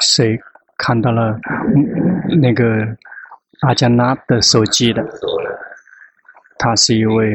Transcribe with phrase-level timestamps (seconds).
[0.00, 0.38] 谁
[0.76, 1.38] 看到了
[2.40, 2.86] 那个
[3.60, 5.04] 阿加纳的手机的？
[6.58, 7.34] 他是一位，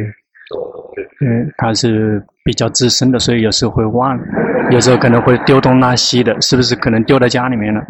[1.21, 4.19] 嗯，他是比较资深的，所以有时候会忘，
[4.71, 7.85] 有时候可能会丢东拉西的，是不是可能丢在家里面了？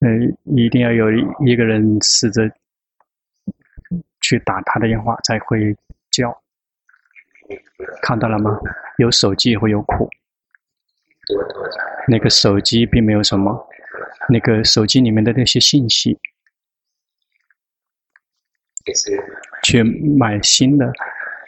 [0.00, 1.10] 嗯，一定要有
[1.46, 2.50] 一个人试着
[4.20, 5.76] 去打他的电话，才会。
[8.02, 8.58] 看到了吗？
[8.98, 10.08] 有手机也会有苦。
[12.06, 13.66] 那个手机并没有什么，
[14.28, 16.18] 那个手机里面的那些信息，
[19.62, 20.92] 去买新的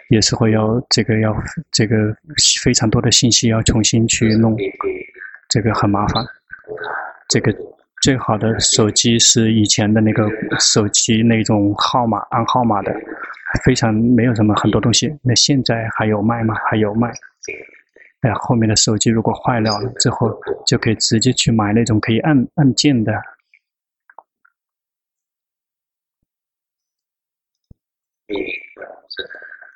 [0.08, 1.36] 也是会要这个要
[1.70, 2.16] 这个
[2.64, 4.56] 非常多的信息要重新去弄，
[5.48, 6.24] 这个很麻烦。
[7.28, 7.54] 这个
[8.00, 10.26] 最好的手机是以前的那个
[10.58, 12.94] 手机那种号码按号码的。
[13.64, 16.54] 非常没有什么很多东西，那现在还有卖吗？
[16.70, 17.12] 还有卖。
[18.22, 20.36] 哎，后面的手机如果坏了了之后，
[20.66, 23.12] 就可以直接去买那种可以按按键的。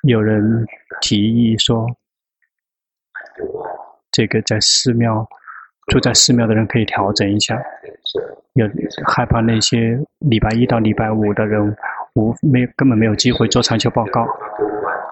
[0.03, 0.65] 有人
[0.99, 1.87] 提议说，
[4.11, 5.29] 这个在寺庙
[5.87, 7.61] 住在寺庙的人可以调整一下，
[8.53, 8.67] 有
[9.05, 11.77] 害怕那些礼拜一到礼拜五的人。
[12.13, 14.25] 无没根本没有机会做禅修报告。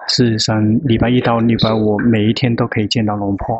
[0.08, 3.58] 事实上，礼拜一到礼拜五每一天都可以见到龙婆。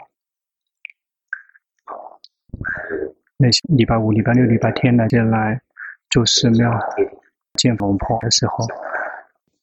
[3.36, 5.60] 那些礼拜五、礼拜六、礼拜天来进来
[6.10, 6.70] 住寺庙
[7.54, 8.66] 见龙婆的时候，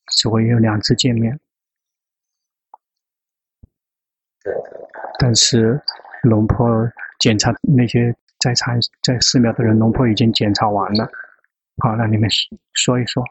[0.07, 1.39] 只会有两次见面。
[5.19, 5.79] 但是
[6.23, 11.07] 龙婆检查那些在禅在寺庙的人，龙婆已经检查完了。
[11.83, 12.27] 好，那你们
[12.73, 13.23] 说一说。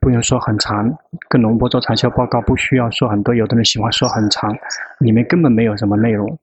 [0.00, 0.96] 不用说很长，
[1.28, 4.54] 跟龙波做禅修报告不需要说很多，有的人喜欢说很长，
[4.98, 6.38] 里面根本没有什么内容。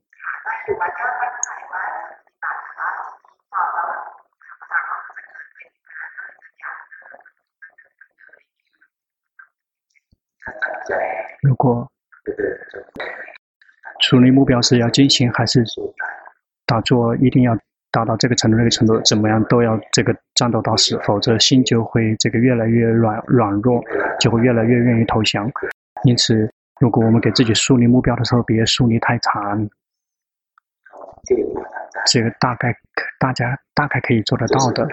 [11.41, 11.91] 如果
[13.99, 15.63] 处理目标是要进行还是
[16.65, 17.57] 打坐，一定要。
[17.91, 23.83] 达到这个程度，那个程度，怎么样都要这个战斗到死，否则心就会这个越来越软软弱，
[24.19, 25.51] 就会越来越愿意投降。
[26.05, 26.49] 因此，
[26.79, 29.69] 如果我们给自己树立目标的时候，别树立太长，
[32.07, 32.73] 这个大概
[33.19, 34.87] 大家大概可以做得到的。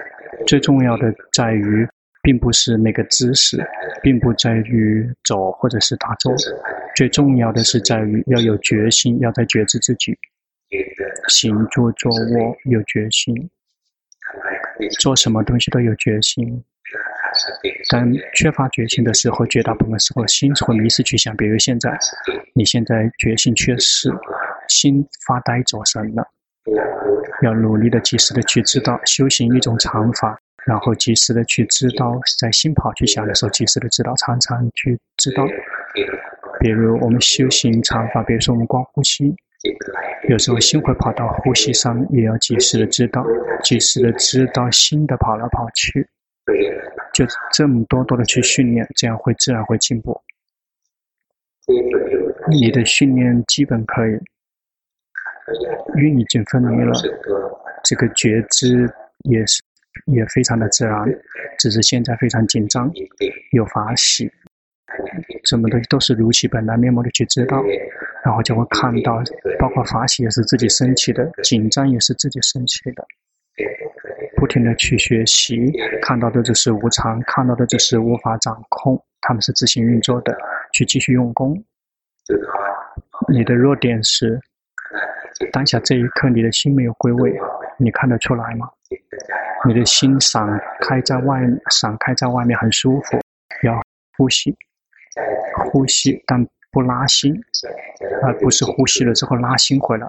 [0.47, 1.89] 最重要的在于，
[2.23, 3.65] 并不是那个姿势，
[4.03, 6.35] 并不在于走或者是打坐，
[6.95, 10.19] 最重要的是在于要有决心，要在觉知自己。
[11.29, 13.51] 行住坐卧有决心，
[15.01, 16.65] 做什么东西都有决心。
[17.91, 21.37] 当缺乏决心的时候，绝大部分时候心会迷失去想。
[21.37, 21.97] 比如现在，
[22.55, 24.11] 你现在决心缺失，
[24.69, 26.27] 心发呆走神了，
[27.43, 35.47] 要努力的、及时的去知道，修行一种禅法，然后及时的去知道，在心跑去想的时候，及时的知道，常常去知道。
[36.61, 39.37] 比如我们修行禅法，比如说我们光呼吸。
[40.29, 43.25] 有时候心会跑到呼吸上，也要及时的知道，
[43.63, 46.07] 及时的知道心的跑来跑去，
[47.13, 50.21] 就这么多多的去训练，这样会自然会进步。
[52.49, 54.13] 你的训练基本可以，
[55.97, 56.93] 运已经分离了，
[57.83, 58.89] 这个觉知
[59.25, 59.61] 也是
[60.07, 61.05] 也非常的自然，
[61.59, 62.91] 只是现在非常紧张，
[63.51, 64.31] 有法喜。
[65.45, 67.63] 什么东西都是如其本来面目的去知道，
[68.29, 69.23] 然后就会看到，
[69.59, 73.03] 包括法喜也是自己升起的，紧张也是自己升起的，
[74.37, 75.73] 不停的去学习，
[76.03, 80.37] 看到的只是无常，看到的只是无法掌控，他们是自行运作的，
[80.75, 81.57] 去继续用功。
[83.33, 84.39] 你的弱点是
[85.51, 87.35] 当下这一刻你的心没有归位，
[87.79, 88.69] 你看得出来吗？
[89.67, 90.47] 你的心散
[90.83, 91.41] 开在外，
[91.71, 93.19] 散开在外面很舒服，
[93.63, 93.81] 要
[94.19, 94.55] 呼吸。
[95.73, 97.35] 呼吸，但不拉心，
[98.23, 100.07] 而不是呼吸了之后拉心回来，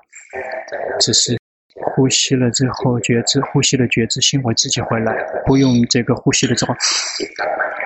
[1.00, 1.40] 只是
[1.74, 5.14] 呼吸了之后觉知，呼吸了觉知，心会自己回来，
[5.46, 6.76] 不用这个呼吸了之后，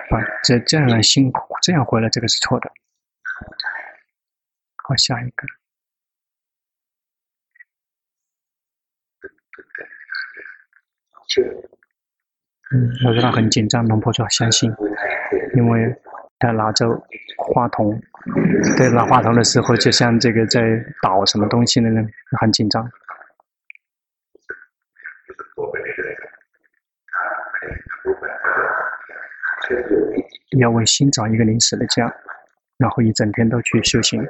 [0.09, 1.31] 把这这样的心
[1.61, 2.71] 这样回来，这个是错的。
[4.77, 5.47] 好，下一个。
[12.71, 14.73] 嗯，我知道很紧张，龙婆说相信，
[15.55, 15.95] 因为。
[16.39, 16.87] 他拿着
[17.37, 18.01] 话筒，
[18.77, 20.61] 在拿话筒的时候，就像这个在
[21.01, 22.07] 导什么东西的人，
[22.39, 22.89] 很紧张。
[30.59, 32.13] 要为心找一个临时的家，
[32.77, 34.23] 然后一整天都去修行。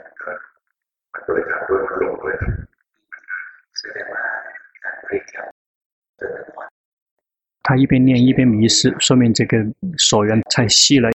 [7.62, 9.58] 他一边念一边迷失，说明这个
[9.98, 11.10] 所缘太细了，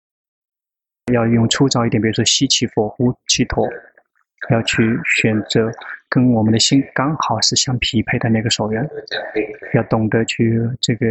[1.15, 3.67] 要用粗糙一点，比如说吸气佛、呼气陀，
[4.51, 5.71] 要去选择
[6.09, 8.87] 跟我们的心刚好是相匹配的那个手缘，
[9.73, 11.05] 要懂得去这个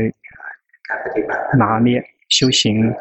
[1.59, 2.95] 拿捏修行。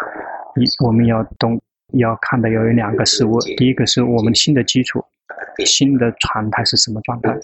[0.56, 1.60] 一，我们要懂，
[1.94, 5.04] 要看的要有两个事物，第一个是我们心的基础，
[5.66, 7.36] 心的常态是什么状态？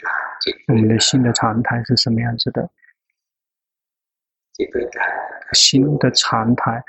[0.68, 2.70] 我们的心的常态是什么样子的？
[5.54, 6.84] 心的常态，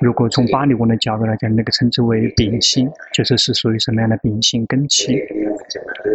[0.00, 5.18] 如果从巴利文的角度来讲，那个称之为秉性，就是是属于什么样的秉性根器？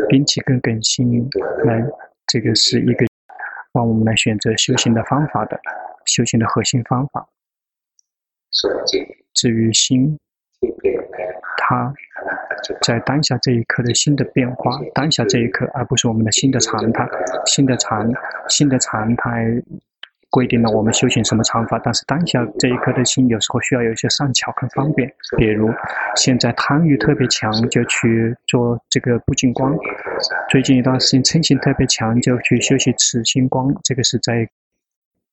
[0.10, 1.28] 根器跟根性
[1.66, 1.84] 来，
[2.28, 3.06] 这个是一个
[3.72, 5.60] 帮我们来选择修行的方法的，
[6.06, 7.28] 修行的核心方法。
[9.34, 10.18] 至于心，
[11.58, 11.94] 它
[12.82, 17.08] 在当下这一刻的心的变化，当下这一刻，而不是我们的心的常态，
[17.46, 18.12] 心的常，
[18.48, 19.62] 心的常态。
[20.30, 25.72] 规定了我们修行什么常法，但是当下这一刻的心有时候需要有一些善巧跟方便，比如
[26.16, 29.74] 现在贪欲特别强，就去做这个不净光；
[30.50, 33.74] 最近一段时间嗔心特别强，就去修习慈心光。
[33.84, 34.48] 这个是在，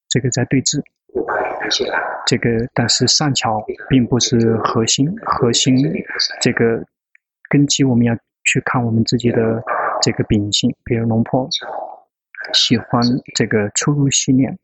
[0.09, 0.83] 这个在对治。
[2.27, 5.77] 这个但是善巧并不是核心，核心
[6.41, 6.83] 这个
[7.51, 8.15] 根基我们要
[8.45, 9.63] 去看我们自己的
[10.01, 11.47] 这个秉性，比如龙婆
[12.55, 13.03] 喜欢
[13.35, 14.57] 这个出入息念。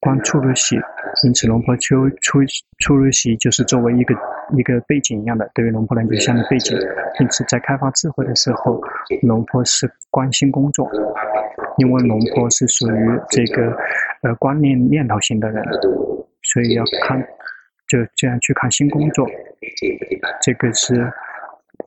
[0.00, 0.76] 观出入息，
[1.24, 2.40] 因此龙婆修出
[2.78, 4.14] 出入息就是作为一个
[4.56, 6.76] 一个背景一样的，对于龙婆来讲像个背景。
[7.20, 8.80] 因此在开发智慧的时候，
[9.22, 10.90] 龙婆是关心工作，
[11.76, 13.76] 因为龙婆是属于这个
[14.22, 15.62] 呃观念念头型的人，
[16.42, 17.20] 所以要看
[17.86, 19.26] 就这样去看新工作。
[20.40, 20.94] 这个是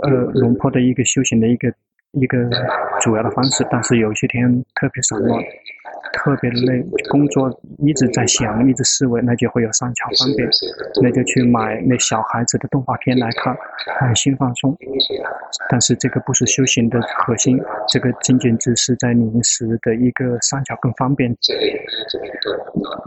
[0.03, 1.73] 呃龙婆的一个修行的一个
[2.11, 2.37] 一个
[3.01, 5.41] 主要的方式，但是有些天特别散乱。
[6.13, 7.49] 特别累，工作
[7.79, 10.47] 一直在想，一直思维，那就会有善巧方便，
[11.01, 13.57] 那就去买那小孩子的动画片来看，
[13.99, 14.77] 很心放松。
[15.69, 21.35] 但是这个不是修行的核心，这个仅仅只是在临时的一个善巧更方便。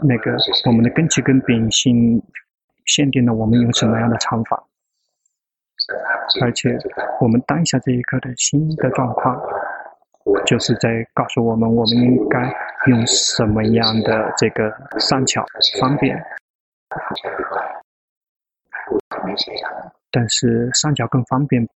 [0.03, 2.21] 那个我们的根基跟秉性
[2.85, 4.61] 限定了我们用什么样的禅法，
[6.41, 6.77] 而且
[7.21, 9.41] 我们当下这一刻的心的状况。
[10.45, 12.53] 就是在告诉我们，我们应该
[12.87, 15.45] 用什么样的这个上桥
[15.79, 16.17] 方便。
[20.11, 21.67] 但是上桥更方便，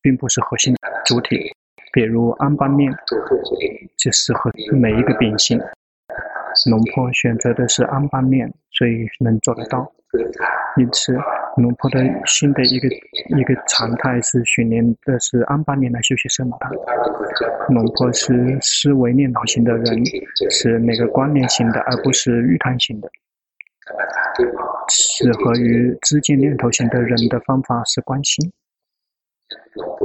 [0.00, 0.74] 并不是核心
[1.04, 1.52] 主体。
[1.92, 2.92] 比如安邦面，
[3.96, 5.60] 就适合每一个秉性。
[6.70, 9.92] 龙婆选择的是安般念，所以能做得到。
[10.76, 11.12] 因此，
[11.56, 12.88] 龙婆的新的一个
[13.36, 16.70] 一个常态是训练的是安般念来修习圣母塔。
[17.68, 20.04] 龙婆是思维念头型的人，
[20.50, 23.08] 是那个观念型的，而不是欲贪型的。
[24.88, 28.52] 适合于知见念头型的人的方法是关心。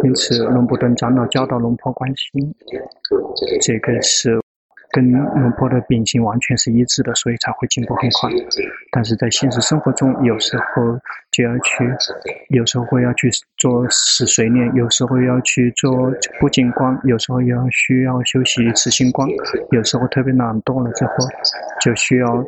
[0.04, 2.56] 因此，龙布顿长老教导龙婆关心，
[3.62, 4.40] 这个是。
[4.92, 8.30] 跟龙婆的秉性完全是一致的，所以才会进步很快。
[8.92, 11.00] 但是在现实生活中，有时候
[11.31, 11.86] 就要去，
[12.50, 19.30] 有时候会要去做死随念，有时候要去做不净光，有时候要需要休息慈心光，
[19.72, 21.14] 有时候特别懒惰了之后，
[21.81, 22.44] 就需要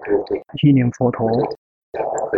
[0.63, 1.29] 意念佛陀。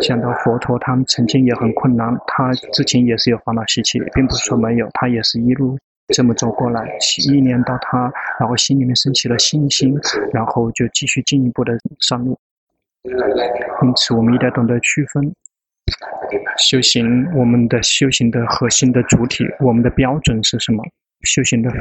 [0.01, 5.77] 想到佛陀，他们曾经也很困难，他之前也是有烦恼习气，并不是说没有，他也是一路。
[6.07, 9.95] 这么走过来，意念到他，然后心里面升起了信心，
[10.33, 12.37] 然后就继续进一步的上路。
[13.03, 13.13] 因
[13.95, 15.33] 此，我们一定要懂得区分
[16.57, 20.83] 修行，我们的修行的核心的主体，我们的标准是什么？
[21.23, 21.71] 修行的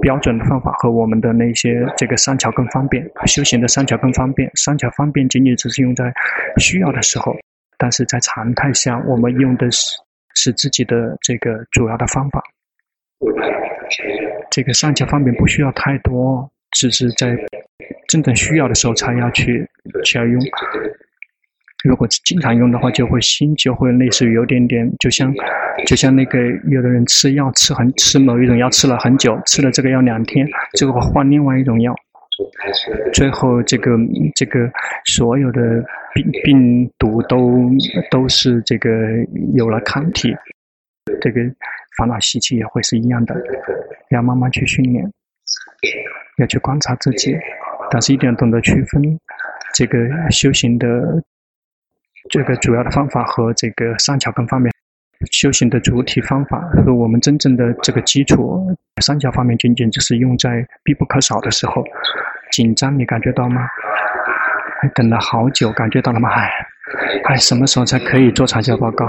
[0.00, 6.12] 标准的方法和我们的那些这个三桥更方便，修行的三桥更方便，三桥方便仅仅只是用在
[6.58, 7.36] 需要的时候，
[7.78, 9.96] 但是在常态下，我们用的是
[10.34, 12.42] 是自己的这个主要的方法。
[14.50, 17.36] 这个善巧方便不需要太多，只是在
[18.08, 19.66] 真正需要的时候才要去
[20.04, 20.40] 去要用。
[21.84, 25.32] 如果经常用的话，就会心就会类似于有点点，就像
[25.86, 31.94] 就像那个有的人吃药吃很吃某一种药吃了很久，吃了这个药两天，最后换另外一种药，
[33.14, 33.96] 最后这个
[34.34, 34.70] 这个
[35.06, 35.60] 所有的
[36.12, 37.70] 病病毒都
[38.10, 38.90] 都是这个
[39.54, 40.34] 有了抗体，
[41.20, 41.40] 这个。
[42.00, 43.34] 烦恼习气也会是一样的，
[44.08, 45.04] 要慢慢去训练，
[46.38, 47.36] 要去观察自己，
[47.90, 49.20] 但是一定要懂得区分
[49.74, 49.98] 这个
[50.30, 50.88] 修行的
[52.30, 54.72] 这个主要的方法和这个三巧根方面。
[55.30, 61.84] 修行的主体方法和我们真正的这个基础，三角方面仅仅只是用在必不可少的时候。
[62.50, 63.60] 紧张，你感觉到吗？
[64.80, 66.30] 还等了好久，感觉到了吗？
[66.30, 66.50] 哎，
[67.24, 69.06] 哎，什么时候才可以做长效报告？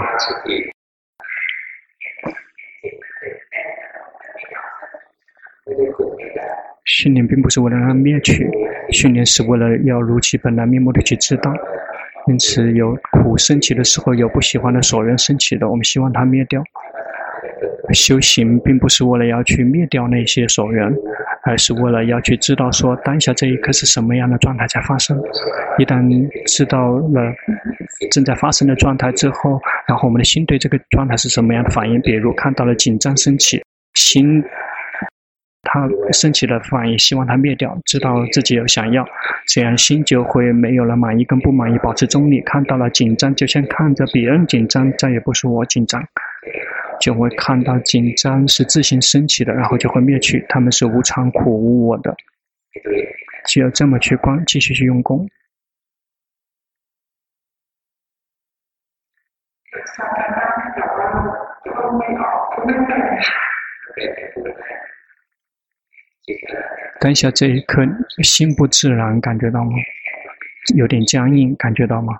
[6.92, 8.46] 训练并不是为了让它灭去，
[8.92, 11.54] 训练是为了要如其本来面目的去知道。
[12.28, 16.62] 因此，有苦升起的时候，有不喜欢的所缘升起的，我们希望它灭掉。
[17.94, 20.94] 修行并不是为了要去灭掉那些所缘，
[21.44, 25.18] 而是为了要去知道说当下这一刻是什么样的状态在发生。
[25.78, 26.02] 一旦
[26.46, 27.34] 知道了
[28.12, 32.00] 正在发生的状态之后，然后我们的心对这个状态是什么样的反应？
[32.02, 33.64] 比如看到了紧张升起，
[33.96, 34.44] 心。
[35.64, 39.06] 他升起了反应，希望他灭掉，知道自己有想要，
[39.48, 42.42] 这样心就会没有了满意跟不满意，保持中立。
[42.42, 46.04] 看到了紧张，就像看着别人紧张，再也不是我紧张，
[47.00, 50.44] 就会看到紧张是自行升起的，然后就会灭去。
[50.50, 52.16] 他们是无常、苦、无我的，
[53.46, 55.30] 只有这么去观，继续去用功。
[67.00, 67.82] 当下这一刻，
[68.24, 69.72] 心不自然，感觉到吗？
[70.76, 72.14] 有点僵硬，感觉到吗？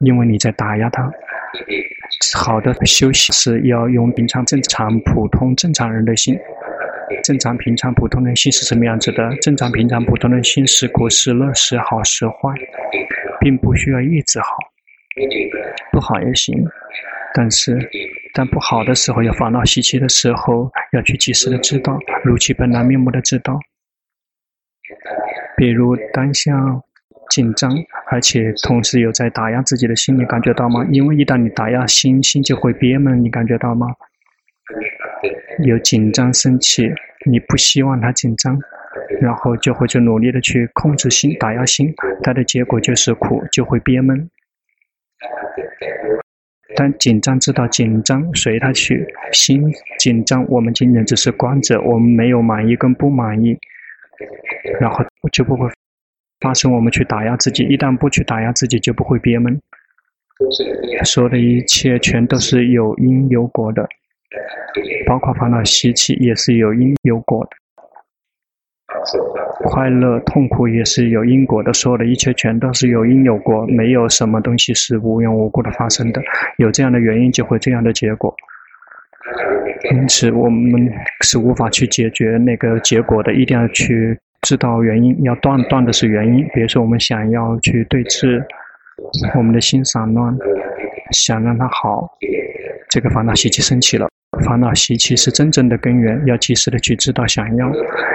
[0.00, 1.10] 因为你在打压它。
[2.36, 6.36] 好的休息是要用平常、正常、普通、正常人的心。
[7.22, 9.30] 正常、平常、普通的心是什么样子的？
[9.36, 12.52] 正常、平常、普通的心是苦是乐，是好是坏，
[13.40, 14.48] 并不需要一直好，
[15.92, 16.54] 不好也行。
[17.36, 17.76] 但是，
[18.32, 23.60] 但不好的时候，有烦恼习气的时候，要去及时的知道，如其本来面目的知道。
[25.54, 26.54] 比如当下
[27.28, 27.70] 紧张，
[28.10, 30.86] 而且同时有在打压自己的心，你感觉到吗？
[30.90, 33.86] 因为一旦你打压心，心就会憋闷，你感觉到吗？
[35.62, 36.90] 有紧张升起，
[37.30, 38.58] 你不希望它紧张，
[39.20, 44.30] 然后就会去努力的去控制心，打压心，它的结果就是苦，就会憋闷。
[46.74, 49.06] 但紧张知道紧张，随他去。
[49.32, 49.62] 心
[49.98, 53.56] 紧张，我们仅仅只是观者，我们没有满意跟不满意，
[54.80, 55.68] 然后就不会
[56.40, 57.62] 发生我们去打压自己。
[57.64, 59.60] 一旦不去打压自己，就不会憋闷。
[61.04, 63.88] 所有的一切全都是有因有果的，
[65.06, 67.50] 包括烦恼习气也是有因有果的。
[69.64, 76.22] 快乐、痛苦也是有因果的，所有的一切全都是有因有果，没有什么东西是无缘无故的发生的。
[76.58, 78.34] 有这样的原因，就会这样的结果。
[79.92, 86.46] 因此，我们是无法去解决那个结果的，一定要去知道原因，要断断的是原因。
[86.54, 88.44] 比如说，我们想要去对治，
[89.36, 90.36] 我们的心散乱，
[91.12, 92.08] 想让它好，
[92.88, 94.08] 这个烦恼习气升起了。
[94.44, 97.68] 烦恼习气是真正的根源，要及时的去知道想要。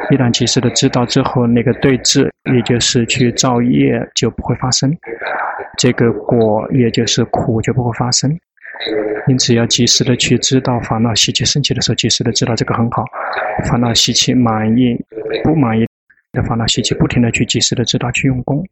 [0.10, 4.96] 一旦及时的知道之后，那个对治，也就是去造业，就不会发生。
[5.78, 8.38] 这个果，也就是苦，就不会发生。
[9.28, 13.06] 因此，要及时的去知道烦恼习气升起的时候，及时的知道这个很好。
[13.70, 14.98] 烦恼习气满意、
[15.44, 15.88] 不满意
[16.34, 18.68] 的烦恼习气，不停的去及时的知道，去用功。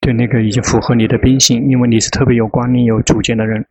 [0.00, 3.64] 对，那个已经符合你的秉性，因为你是特别有观念、有主见的人。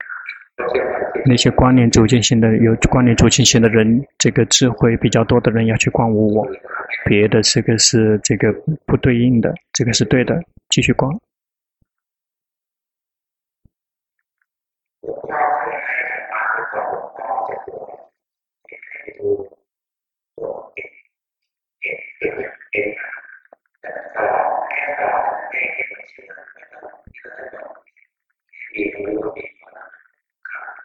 [1.25, 6.47] 那些观念、主见性的、有观念、主见性的人，这个智慧比较多的人要去观无我，
[7.05, 8.51] 别的这个是这个
[8.85, 11.11] 不对应的，这个是对的，继续观。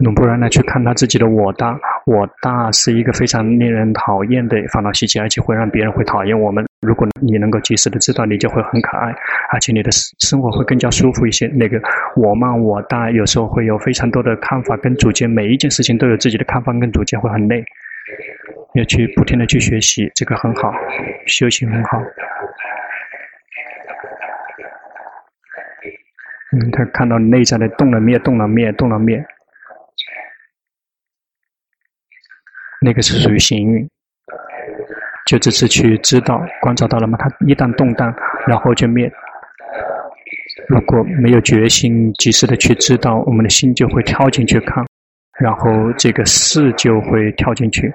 [0.01, 0.49] 努不然呢？
[0.49, 1.77] 去看他自己的我大，
[2.07, 6.65] 我大是一个非常令人讨厌的烦恼习气，而且会让别人会讨厌我们。
[6.81, 9.13] 如果你能够及时的知道，你就会很可爱，
[9.51, 9.91] 而且你的
[10.21, 11.49] 生活会更加舒服一些。
[11.49, 11.81] 那个
[12.15, 17.65] 我慢我大，有时候会有非常多的看法跟主见，每一件事情都有自己的看法跟主见，会很累。
[18.75, 20.73] 要去不停的去学习，这个很好，
[21.27, 22.01] 修行很好。
[26.61, 29.25] 嗯，他看到内在的动了灭，动了灭，动了灭。
[32.81, 33.89] 那个是属于行运，
[35.27, 37.19] 就这次去知道、观察到了吗？
[37.19, 38.15] 它一旦动荡，
[38.47, 39.11] 然后就灭。
[40.69, 44.85] 如果没有决心，及时的去知道，我们的心就会跳进去看。
[45.41, 47.93] 然后这个事就会跳进去。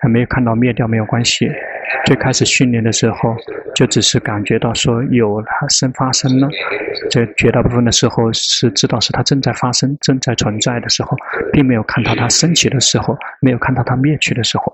[0.00, 1.50] 还没有看到灭掉没有关系。
[2.04, 3.34] 最开始训练的时候，
[3.74, 6.48] 就只是感觉到说有它生发生了。
[7.10, 11.16] 这绝大部分的时候是知道是它正在发生、正在存在的时候，
[11.52, 14.72] 并没有看到它升起的时候，没有看到它灭去的时候。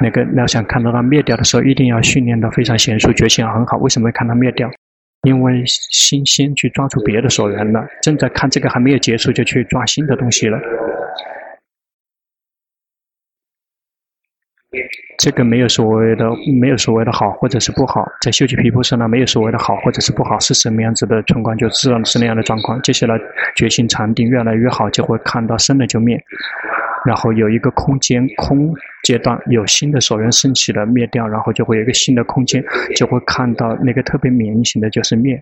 [0.00, 3.76] 那个要想看到它灭掉的时候，一定要训练的非常娴熟，觉性很好。
[3.78, 4.70] 为什么会看它灭掉？
[5.22, 10.58] 因为心先去抓住别的所缘了，正在看这个还没有结束，就去抓新的东西了。
[15.18, 16.24] 这个没有所谓的，
[16.60, 22.80] 没有所谓的好或者是不好，在修习皮肤上呢没有所谓的好或者是不好，是什么样子的情况就自然是那样的状况。
[22.82, 23.18] 接下来
[23.56, 26.22] 决心禅定越来越好，就会看到生了就灭，
[27.06, 28.72] 然后有一个空间空
[29.04, 32.62] 阶段有新的所缘升起了灭掉，然后就会有一个新的空间，
[32.94, 35.40] 就会看到那个特别明显的就是灭。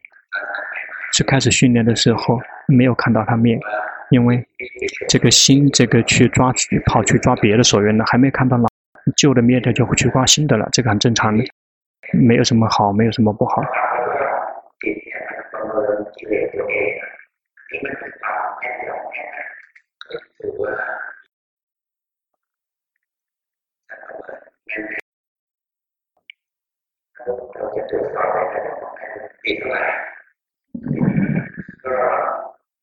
[1.12, 2.38] 最开始训练的时候
[2.68, 3.58] 没有看到它灭，
[4.10, 4.44] 因为
[5.08, 8.68] 这个心这个去抓去跑去抓别的所缘了，还没看到老。
[9.16, 11.44] 旧的灭掉就会去挂新的了，这个很正常的，
[12.12, 13.62] 没有什么好，没有什么不好。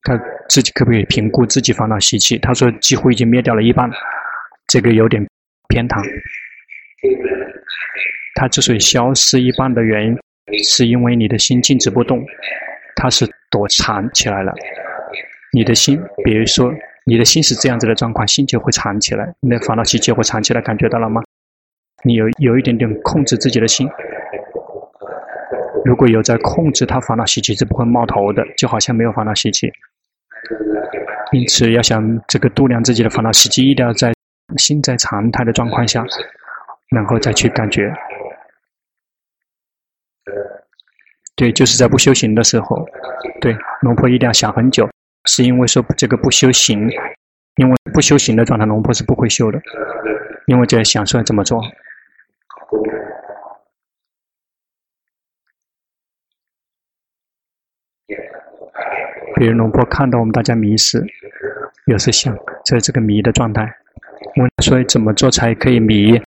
[0.04, 0.16] 他
[0.48, 2.36] 自己可不可以评估自己烦恼习气？
[2.38, 3.88] 他说几乎已经灭掉了一半，
[4.66, 5.31] 这个有点。
[5.72, 6.04] 偏袒，
[8.34, 10.18] 它之所以消失一半的原因，
[10.62, 12.22] 是因为你的心静止不动，
[12.94, 14.52] 它是躲藏起来了。
[15.54, 16.70] 你的心，比如说
[17.06, 21.22] 你的心是这样子的状况，心就会藏起来，那烦恼习气会藏起来，感觉到了吗？
[22.04, 23.88] 你有有一点点控制自己的心，
[25.86, 29.72] 如果有在控制它，烦恼习气是不会冒头的，就好像没有烦恼习气。
[31.32, 34.12] 因此，要想这个度量自己的烦恼习气，一定要在。
[34.58, 36.04] 心在常态的状况下，
[36.90, 37.92] 然后再去感觉。
[41.34, 42.86] 对，就是在不修行的时候。
[43.40, 44.88] 对，龙婆一定要想很久，
[45.24, 46.88] 是因为说这个不修行，
[47.56, 49.60] 因为不修行的状态，龙婆是不会修的。
[50.46, 51.60] 因为在想说怎么做。
[59.34, 61.04] 比如龙婆看到我们大家迷失，
[61.86, 63.76] 有时想在这个迷的状态。
[64.36, 66.20] 问，所以怎么做才可以迷？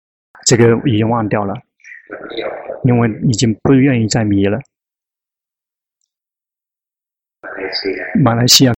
[0.45, 1.55] 这个已经忘掉了，
[2.83, 4.59] 因为已经不愿意再迷了。
[8.23, 8.73] 马来西亚，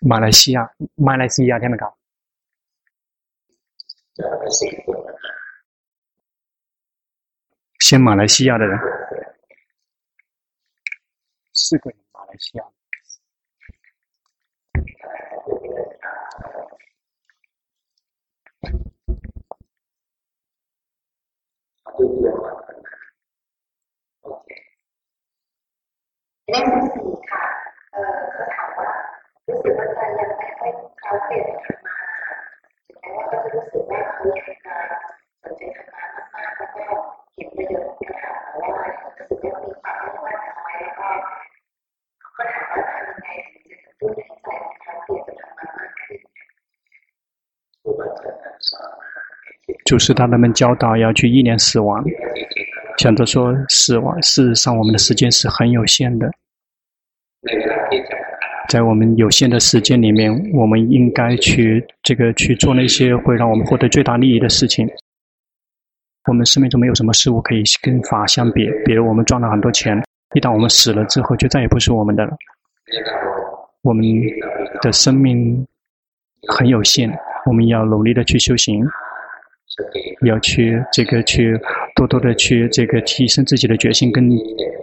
[0.00, 1.96] 马来西亚，马来西亚，听没搞？
[7.80, 8.78] 先马来西亚的人，
[11.52, 12.64] 四个，马来西亚。
[21.98, 27.44] เล่มที่สี่ค่ะ
[27.92, 28.88] เอ่อเขาถามว่า
[29.46, 31.94] รู้สึกว่าใจยังไม่ค่อยเขาเปลี่ยนธรรมะ
[32.26, 32.36] ค่ะ
[32.86, 34.76] ถึงแม้ว่าก็จะรู้สึกว่าเขาอยากจะ
[35.42, 36.02] สนใจธรรมะ
[36.34, 36.82] มากๆแล้วก็
[37.34, 38.82] เห็นประโยชน์นะคะแต่ว่า
[39.18, 41.08] รู้สึกว่ามีความไม่มั่นคงแล้วก็
[42.20, 46.20] เขาก็ถามว่าทำยังไงถึงจะกระตุ้นให้ใจของเขาเปลี่ยนธรรมะมากขึ้น
[49.84, 52.04] 就是他们教导要去意念死亡。
[52.98, 56.28] 想着说死亡，事实上我们的时间是很有限的，
[58.68, 64.88] 在我们有限的时间里面，我们应该去这个去做那些会让我们获得最大利益的事情。
[66.26, 69.96] 我们生命中没有什么事物可以跟法相比，比如我们赚了很多钱，
[70.34, 72.32] 一旦我们死了之后，就再也不是我们的了。
[73.82, 74.04] 我们
[74.82, 75.64] 的生命
[76.48, 78.84] 很有限，我们要努力的去修行。
[80.26, 81.58] 要去这个去
[81.94, 84.30] 多多的去这个提升自己的决心跟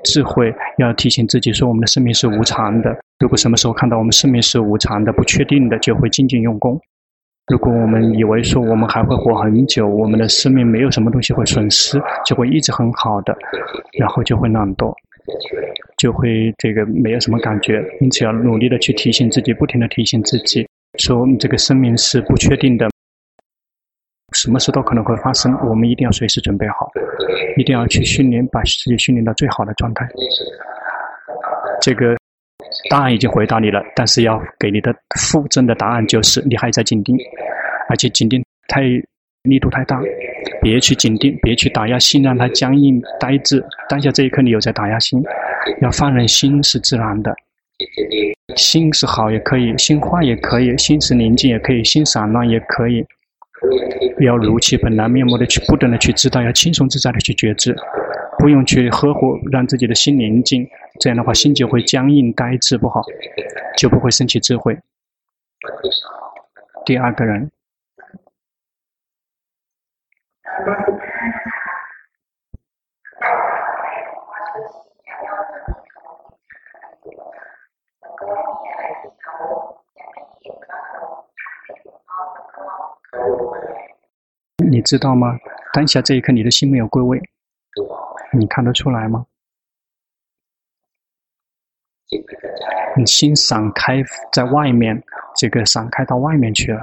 [0.03, 2.95] 智慧，要提醒自己说我们的生命是无常的。
[3.19, 6.79] 如果什么时候看到我们生命是无常的、不确定的，就会精进用功。
[7.47, 13.37] 如果我们以为说我们还会活很久，我们的生命没有什么东西会损失，就会一直很好的，
[13.99, 14.93] 然后就会懒惰，
[15.97, 17.83] 就会这个没有什么感觉。
[18.01, 22.89] 因此要努力的去提醒自己，不停的提醒自己，说我们这个生命是不确定的。
[24.35, 26.91] 什么事都可能会发生，我们一定要随时准备好，
[27.57, 30.07] 一定要去训练，把自己训练到最好的状态。
[31.81, 32.15] 这个
[32.89, 37.17] 答案已经回答你了，但是要给你的附赠的答案就是你还在紧盯，
[37.89, 38.81] 而且紧盯太
[39.43, 40.01] 力度太大，
[40.61, 43.63] 别去紧盯，别去打压心，让它僵硬呆滞。
[43.87, 45.23] 当下这一刻，你有在打压心，
[45.81, 47.33] 要放任心是自然的，
[48.55, 53.05] 心是好也可以，心坏也可以，心是宁静也可以，心散乱也可以。
[54.19, 57.75] 要如其本来面目的去不断的去知道，要轻松自在的去觉知，
[58.39, 60.67] 不用去呵护，让自己的心宁静。
[60.99, 63.01] 这样的话，心就会僵硬呆滞不好，
[63.77, 64.77] 就不会升起智慧。
[66.85, 67.51] 第二个人。
[84.63, 85.37] 你知道吗？
[85.73, 87.21] 当下这一刻，你的心没有归位，
[88.31, 89.25] 你看得出来吗？
[92.97, 95.03] 你心散开在外面，
[95.35, 96.81] 这个散开到外面去了。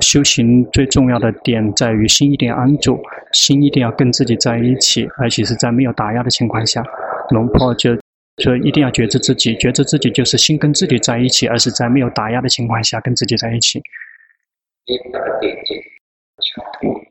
[0.00, 3.00] 修行最重要的点在于心一定要安住，
[3.32, 6.82] 心一定要跟自己在一起，而且是在没有打压的情况下。
[7.30, 7.94] 龙婆就
[8.42, 13.80] 说一定要觉知自己，觉知自己就是心跟自己在一起，而是在没有打压的情况下跟自己在一起。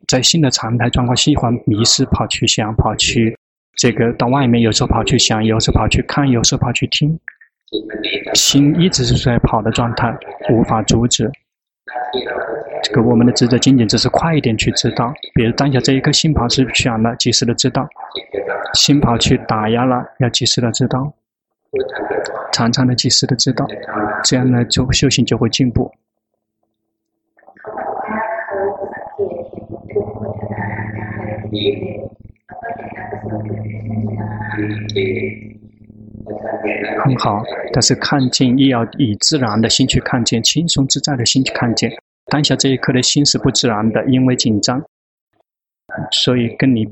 [0.07, 3.35] 在新的常态状况，喜欢迷失，跑去想，跑去
[3.77, 7.19] 这个到外面，有时候跑去想，有时候跑去看，有时候跑去听，
[8.35, 10.15] 心一直是在跑的状态，
[10.51, 11.31] 无法阻止。
[12.83, 17.83] 这个我们的职责仅仅只是快一点去知道，比如当下这一刻心跑去想了，及时的知道；
[18.75, 21.13] 心跑去打压了，要及时的知道，
[22.51, 23.65] 常常的及时的知道，
[24.23, 25.91] 这样呢，就修行就会进步。
[37.03, 41.91] 很好，但是看见也要以自然的心去看见，轻松自在的心去看见。
[42.27, 44.81] 当下这一刻的心是不自然的，因为紧张，
[46.11, 46.87] 所以跟你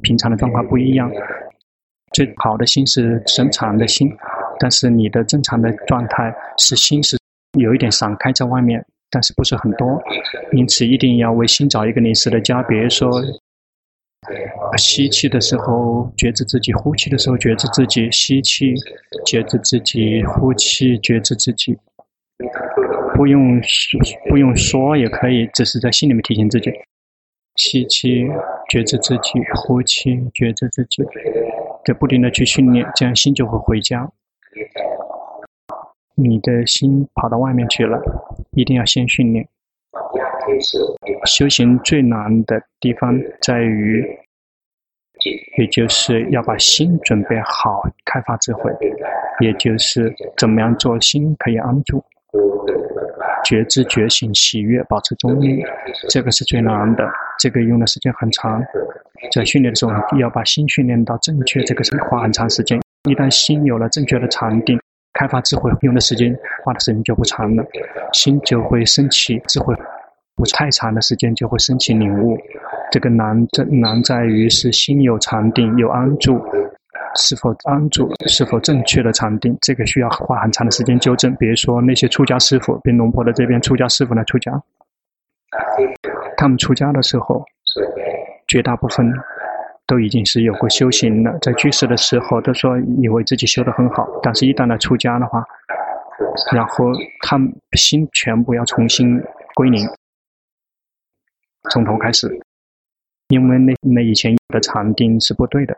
[0.00, 1.10] 平常的状况不一样。
[2.12, 4.10] 最好的心是正常的心，
[4.58, 7.18] 但是你的正常的状态是心是
[7.58, 10.02] 有一点散开在外面，但是不是很多，
[10.52, 13.10] 因此一定要为心找一个临时的家，比如说。
[14.78, 18.10] 吸气的时候觉知自己，呼气的时候觉知自己。
[18.10, 18.74] 吸气，
[19.26, 21.76] 觉知自己；呼气，觉知自己。
[23.14, 23.60] 不用，
[24.28, 26.70] 不用说也可以，只是在心里面提醒自己。
[27.56, 28.26] 吸气，
[28.70, 31.02] 觉知自己；呼气，觉知自己。
[31.84, 34.10] 在不停的去训练，这样心就会回家。
[36.14, 38.00] 你的心跑到外面去了，
[38.52, 39.48] 一定要先训练。
[41.26, 44.04] 修行最难的地方在于，
[45.56, 48.72] 也就是要把心准备好，开发智慧，
[49.40, 52.02] 也就是怎么样做心可以安住，
[53.44, 55.62] 觉知觉醒喜悦，保持中立，
[56.08, 58.62] 这个是最难的，这个用的时间很长，
[59.32, 62.80] 在训练的时候要把心训练到正确，这个是花很长时间。
[63.08, 64.80] 一旦心有了正确的禅定，
[65.12, 67.64] 开发智慧用的时间花的时间就不长了，
[68.12, 69.74] 心就会升起智慧。
[70.34, 72.36] 不太长的时间就会升起领悟，
[72.90, 76.42] 这个难在难在于是心有禅定有安住，
[77.14, 81.34] 是否安住，是否正确的禅定，这个需要花很长的时间纠正。
[81.36, 84.50] 比如说那些出家师傅，比龙婆的这边出家师傅来出家，
[86.36, 87.44] 他们出家的时候，
[88.48, 89.12] 绝大部分
[89.86, 95.44] 都已经是有过修行了，在居士的时候都说以为自己修得很好，但是一旦来出家的话，
[96.54, 96.86] 然后
[97.20, 99.22] 他们心全部要重新
[99.54, 99.86] 归零。
[101.70, 102.28] 从头开始，
[103.28, 105.74] 因为那那以前的禅定是不对的。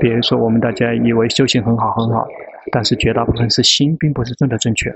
[0.00, 2.26] 比如说，我们大家以为修行很好很好，
[2.72, 4.92] 但是绝大部分是心并不是真的正确。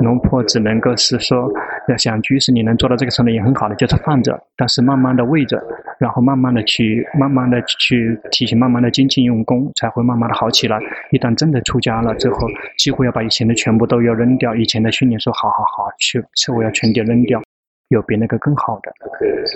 [0.00, 1.50] 龙婆只能够是说，
[1.88, 5.60] 要想居士你能做到这个程度也很好的，就是放着，但是慢慢的喂着，
[5.98, 10.78] 然后慢慢的去，慢慢的去提醒，慢慢的精进用功，才会慢慢的好起来。
[11.10, 12.46] 一旦真的出家了之后，
[12.78, 17.42] 几乎要把以前的全部都要扔掉，以前的训练说好好好，去，这我要全给扔掉。
[17.88, 18.92] 有比那个更好的，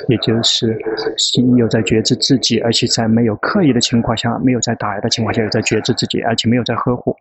[0.09, 0.79] 也就是
[1.17, 7.17] 心有在觉知自己，而且在没有刻意的情况下，没有在打压的情况下，有在觉知自己，而且没有在呵护。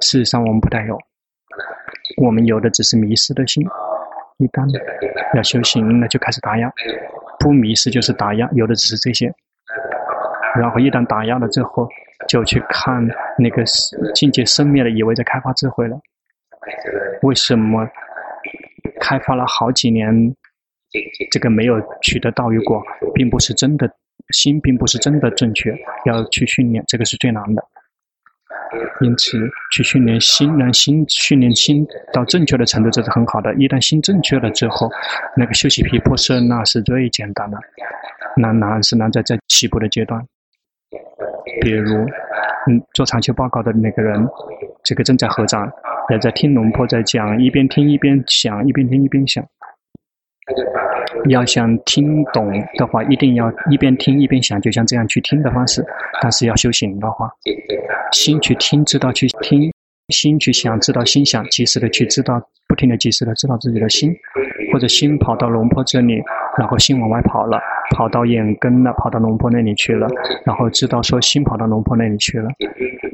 [0.00, 0.98] 事实上，我们不带有，
[2.22, 3.66] 我们有的只是迷失的心。
[4.38, 4.66] 一旦
[5.34, 6.68] 要修行，那就开始打压；
[7.38, 9.32] 不迷失就是打压，有的只是这些。
[10.56, 11.88] 然后一旦打压了之后，
[12.28, 13.04] 就去看
[13.38, 13.64] 那个
[14.14, 15.98] 境界生灭了，以为在开发智慧了。
[17.22, 17.88] 为什么？
[19.04, 20.34] 开发了好几年，
[21.30, 22.82] 这个没有取得道与果，
[23.14, 23.86] 并不是真的
[24.32, 25.76] 心，并不是真的正确。
[26.06, 27.62] 要去训练，这个是最难的。
[29.02, 29.38] 因此，
[29.72, 33.52] 去训练心，让心训练心到正确的程度，这是很好的。
[33.56, 34.90] 一旦心正确了之后，
[35.36, 37.58] 那个修习皮破色那是最简单的。
[38.36, 40.26] 难难是难在在起步的阶段，
[41.60, 42.06] 比如
[42.70, 44.26] 嗯，做长秋报告的那个人，
[44.82, 45.70] 这个正在合掌，
[46.10, 49.44] 也在听龙婆在讲，一边听一边想，一边听一边想。
[51.28, 55.84] 要想听懂的话，一定要一边听一边想，就像这样去听的方式。
[56.20, 57.30] 但是要修行的话，
[58.12, 59.70] 心去听，知道去听；
[60.08, 64.14] 心去想，知道心想，及时的去知道，不停的及时的知道自己的心，
[64.72, 66.22] 或者心跑到龙婆这里，
[66.58, 67.60] 然后心往外跑了。
[67.90, 70.08] 跑到眼根了，跑到龙婆那里去了，
[70.44, 72.48] 然后知道说心跑到龙婆那里去了，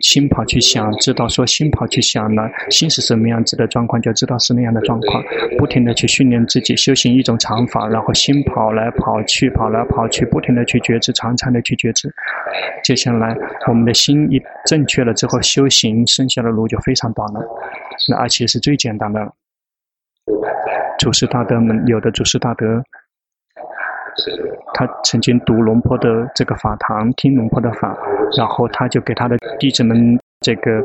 [0.00, 5.22] 心跑去想，知道说心跑去想了，心是什么样子的状况，就知道是那样的状况，
[5.58, 12.12] 不停的去训练自己修行一种常法，然后心跑来跑去，跑来跑去，不停的去觉知，常常的去觉知。
[12.84, 13.36] 接下来
[13.68, 17.40] 我们的心一正确了之后，修行剩下的路就非常短了，
[18.08, 19.32] 那而且是最简单的了。
[20.98, 22.82] 祖师大德们，有的祖师大德。
[24.74, 27.96] 他曾经读龙坡的这个法堂，听龙坡的法，
[28.36, 30.82] 然后他就给他的弟子们这个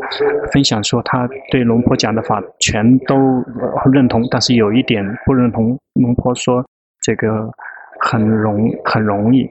[0.52, 3.16] 分享说，他对龙坡讲的法全都
[3.92, 5.78] 认同，但是有一点不认同。
[5.94, 6.64] 龙坡说
[7.02, 7.50] 这个
[8.00, 9.50] 很容很容易，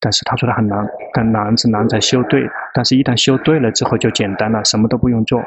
[0.00, 5.42] 但是他说他很难，但难是难在修对，但是一旦修对了之后就简单了，什么都不用做，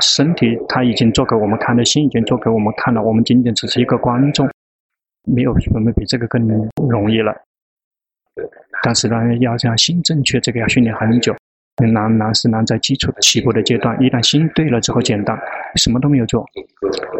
[0.00, 4.48] 身体他已经做给我们看了，心已经做给我们看了，我们仅仅只是一个观众。
[5.34, 6.46] 没有什么比这个更
[6.88, 7.34] 容易了，
[8.82, 11.34] 但是呢，要这样心正确，这个要训练很久。
[11.92, 15.38] 难难是难在基础起步的阶段，一旦心对了之后简单，
[15.76, 16.44] 什么都没有做。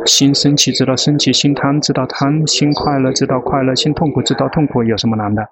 [0.04, 5.46] 心生气知道生气，心贪知道贪，心快乐知道快乐，心痛苦知道痛苦，有什么难的？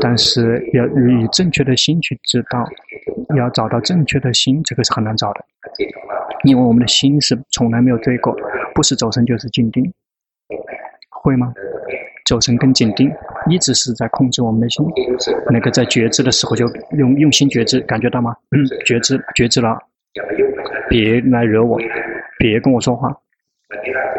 [0.00, 2.68] 但是要以正确的心去知道，
[3.36, 5.44] 要找到正确的心，这个是很难找的，
[6.42, 8.36] 因为我们的心是从来没有对过，
[8.74, 9.92] 不是走神就是静定。
[11.26, 11.52] 会吗？
[12.24, 13.08] 走神跟紧定
[13.50, 14.84] 一直是在控制我们的心。
[15.50, 18.34] 那个在觉知的时候就用用心觉知，感觉到吗？
[18.50, 19.76] 嗯，觉知觉知了。
[20.88, 21.78] 别来惹我，
[22.38, 23.12] 别跟我说话。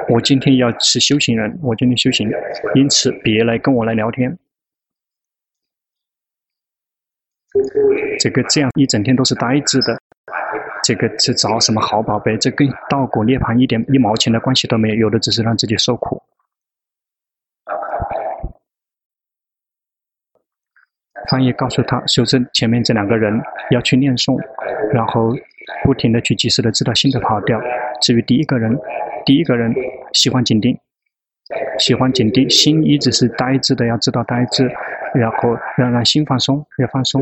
[0.10, 2.30] 我今天要是修行人，我今天修行，
[2.76, 4.38] 因此别来跟我来聊天。
[8.20, 10.00] 这个这样一整天都是呆滞的，
[10.84, 12.38] 这个是找什么好宝贝？
[12.38, 16.22] 这跟道果涅槃一点一毛钱的关系都没有，有的只是让自己受苦。
[21.30, 23.40] 翻译告诉他，修正前面这两个人
[23.72, 24.38] 要去念诵，
[24.94, 25.36] 然后
[25.84, 27.62] 不停的去及时的知道新的跑调。
[28.02, 28.78] 至于第一个人，
[29.26, 29.74] 第一个人
[30.14, 30.78] 喜欢紧盯，
[31.80, 34.72] 喜欢紧盯，心一直是呆滞的，要知道呆滞，
[35.14, 37.22] 然后要让心放松，要放松，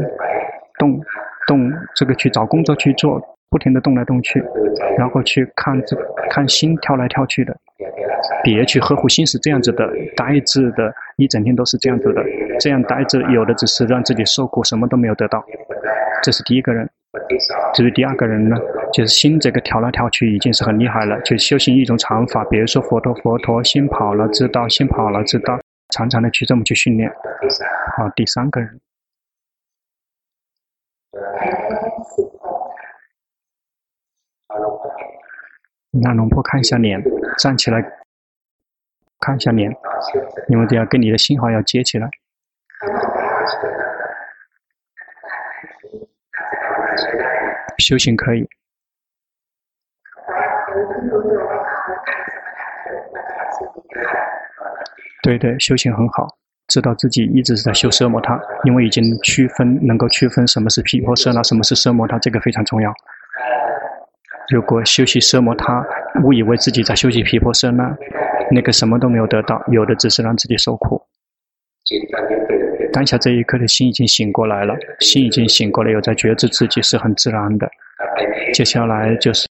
[0.77, 1.01] 动
[1.47, 4.43] 动这个去找工作去做，不停的动来动去，
[4.97, 5.97] 然后去看这
[6.29, 7.55] 看心跳来跳去的。
[8.43, 12.23] 别去呵护心是这样子的，呆滞的，一整天都是这样子的，
[12.59, 15.43] 这样呆滞，有的只是让自己受苦，什么都没有得到。
[16.23, 16.89] 这是第一个人。
[17.73, 18.57] 至于第二个人呢，
[18.91, 25.59] 就是心这个跳来跳去已经是很厉害了，就修行一种常法，比如说佛陀，佛陀心跑了知道，心跑了知道，
[25.93, 27.09] 常常的去这么去训练。
[27.95, 28.79] 好，第三个人。
[35.91, 37.01] 那龙婆看一下脸，
[37.37, 37.83] 站起来。
[39.21, 39.71] 看一下脸，
[40.49, 42.07] 因为这样跟你的信号要接起来。
[47.79, 48.47] 修行可以。
[55.23, 56.27] 对对，修行很好，
[56.67, 62.93] 知道自己一直是在修奢摩他，因为已经区分，能够区分什么是毗婆舍那，什么是奢摩他，这个非常重要。
[64.49, 65.85] 如果修习奢摩他，
[66.23, 67.95] 误以为自己在修习毗婆舍那。
[68.51, 71.01] 那个什么都没有得到，有的只是让自己受苦。
[72.93, 77.67] 当下这一刻的心已经醒过来了，心已经醒过来，有在觉知自己是很自然的。
[78.53, 79.47] 接下来就是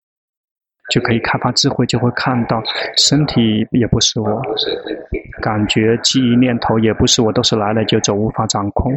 [0.90, 2.62] 就可以开发智慧，就会看到
[2.98, 4.42] 身体也不是我，
[5.40, 8.92] 感觉、记忆、念头也不是我，都是来了就走，无法掌控。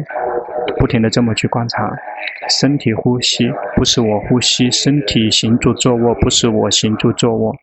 [0.78, 1.90] 不停的这么去观察，
[2.48, 7.54] 身体呼吸不是我呼吸，身体行住坐卧不是我行住坐卧。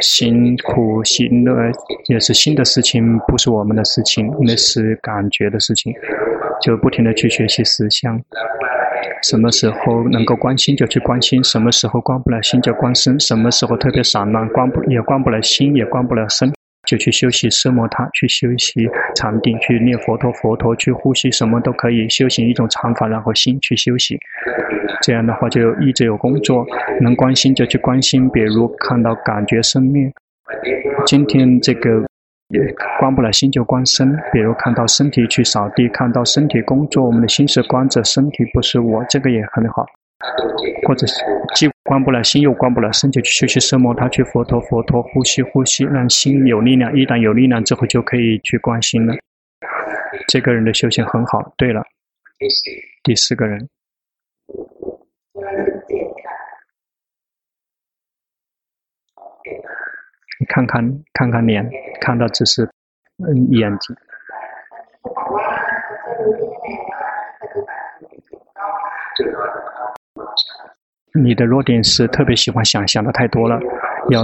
[0.00, 1.52] 辛苦、喜乐
[2.06, 5.92] 也是新的事情，不是我们的事情，那是感觉的事情。
[6.60, 8.20] 就不停的去学习实相，
[9.24, 16.52] 什么时候能够观心就去观心，什么时候观不了心就观身，什么时候特别散乱，观不也观不了心，也观不了身。
[16.88, 24.18] 就去修习奢摩他，去修习禅定，去念佛陀，佛陀去呼吸，什么都可以修行一种禅法，然后心去修习。
[25.00, 26.66] 这样的话就一直有工作，
[27.00, 30.10] 能关心就去关心，比如看到感觉生灭。
[31.06, 32.04] 今天这个
[32.48, 32.60] 也
[32.98, 39.86] 观不了心就关身，比如看到身体去扫地，看到身体工作，我们的心是关着身体，不是我，这个也很好。
[40.86, 41.22] 或者是
[41.54, 46.96] 既关不了心又关不了身，就去休息奢摩他，去佛陀佛陀呼吸呼吸，让心有力量。
[46.96, 49.14] 一旦有力量之后，就可以去观心了。
[50.28, 51.52] 这个人的修行很好。
[51.56, 51.82] 对了，
[53.02, 53.68] 第四个人，
[60.48, 61.68] 看看看看脸，
[62.00, 62.62] 看到只是
[63.18, 63.96] 嗯眼睛。
[71.14, 73.60] 你的弱点是特别喜欢想，想的太多了，
[74.10, 74.22] 要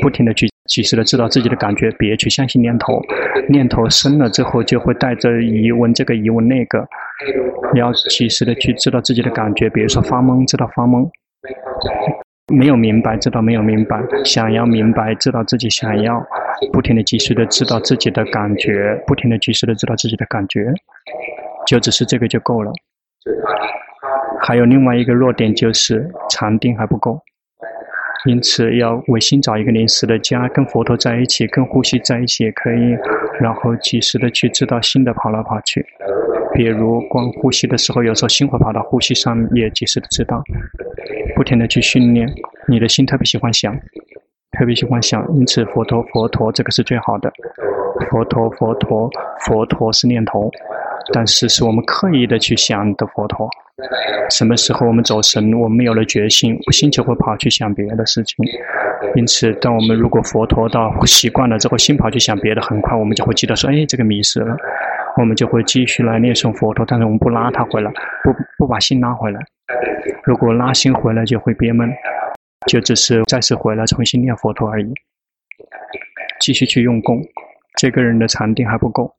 [0.00, 3.00] 不停的去及时的知道自己的感觉，别去相信念头。
[3.48, 6.86] 念头生了之后，就会带着疑问，这个疑问那个，
[7.74, 11.06] 你要及时的去知道自己的感觉，比如说发懵，知道发懵，
[12.54, 16.26] 没有明白，知道没有明白，想要明白，知道自己想要，
[16.72, 20.72] 不停的及时的知道自己的感觉，不停的及时的知道自己的感觉，
[21.66, 22.72] 就只是这个就够了。
[24.40, 27.20] 还有另外一个弱点就是禅定还不够，
[28.26, 32.96] 因此要为心找一个临时的家，跟佛陀在一起，跟呼吸在一起也可以，
[33.40, 35.84] 然后及时的去知道心的跑来跑去，
[36.54, 40.42] 比如光呼吸的时候，有时候心会跑到呼吸上面，也及时的知道，
[41.34, 42.28] 不停的去训练，
[42.68, 43.74] 你的心特别喜欢想，
[44.58, 47.32] 特别喜欢想，因此佛陀佛陀这个是最好的，
[48.10, 50.50] 佛陀佛陀佛陀是念头。
[51.12, 53.48] 但是是我们刻意的去想的佛陀，
[54.30, 58.36] 什么时候我们走神，我们有了决心，心就会跑去想别的事情。
[59.14, 64.56] 因此，当我们如果佛陀到习惯了之后，心跑去想别的，很快我们就会记得说，哎，这个迷失了，
[65.18, 66.84] 我们就会继续来念诵佛陀。
[66.86, 67.90] 但是我们不拉他回来，
[68.22, 69.40] 不不把心拉回来。
[70.24, 71.90] 如果拉心回来，就会憋闷，
[72.66, 74.90] 就只是再次回来重新念佛陀而已。
[76.40, 77.22] 继续去用功，
[77.76, 79.14] 这个人的禅定还不够。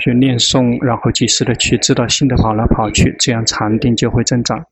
[0.00, 4.64] 去念诵，然后及时的去知道心的跑来跑去，这样禅定就会增长。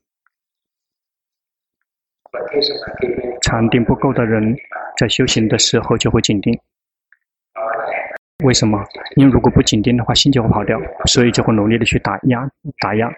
[3.41, 4.55] 禅定不够的人，
[4.97, 6.57] 在修行的时候就会紧盯。
[8.43, 8.83] 为什么？
[9.15, 13.11] 因为如果不紧盯的话，心就会跑掉，所以就会努力的去打压、打压。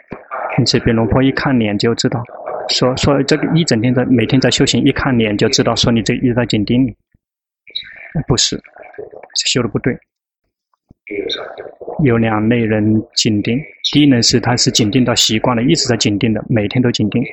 [0.58, 2.22] 因此，比龙婆一看脸就知道，
[2.70, 6.94] 说说这个一整天在每天在修行，一看脸就知道说你这一直在紧盯。
[8.28, 8.62] 不是，
[9.46, 9.98] 修的不对。
[12.04, 12.84] 有两类人
[13.16, 13.60] 紧盯，
[13.92, 17.24] 第一呢是他是紧盯到习惯了，一直在紧盯的，每天都紧盯，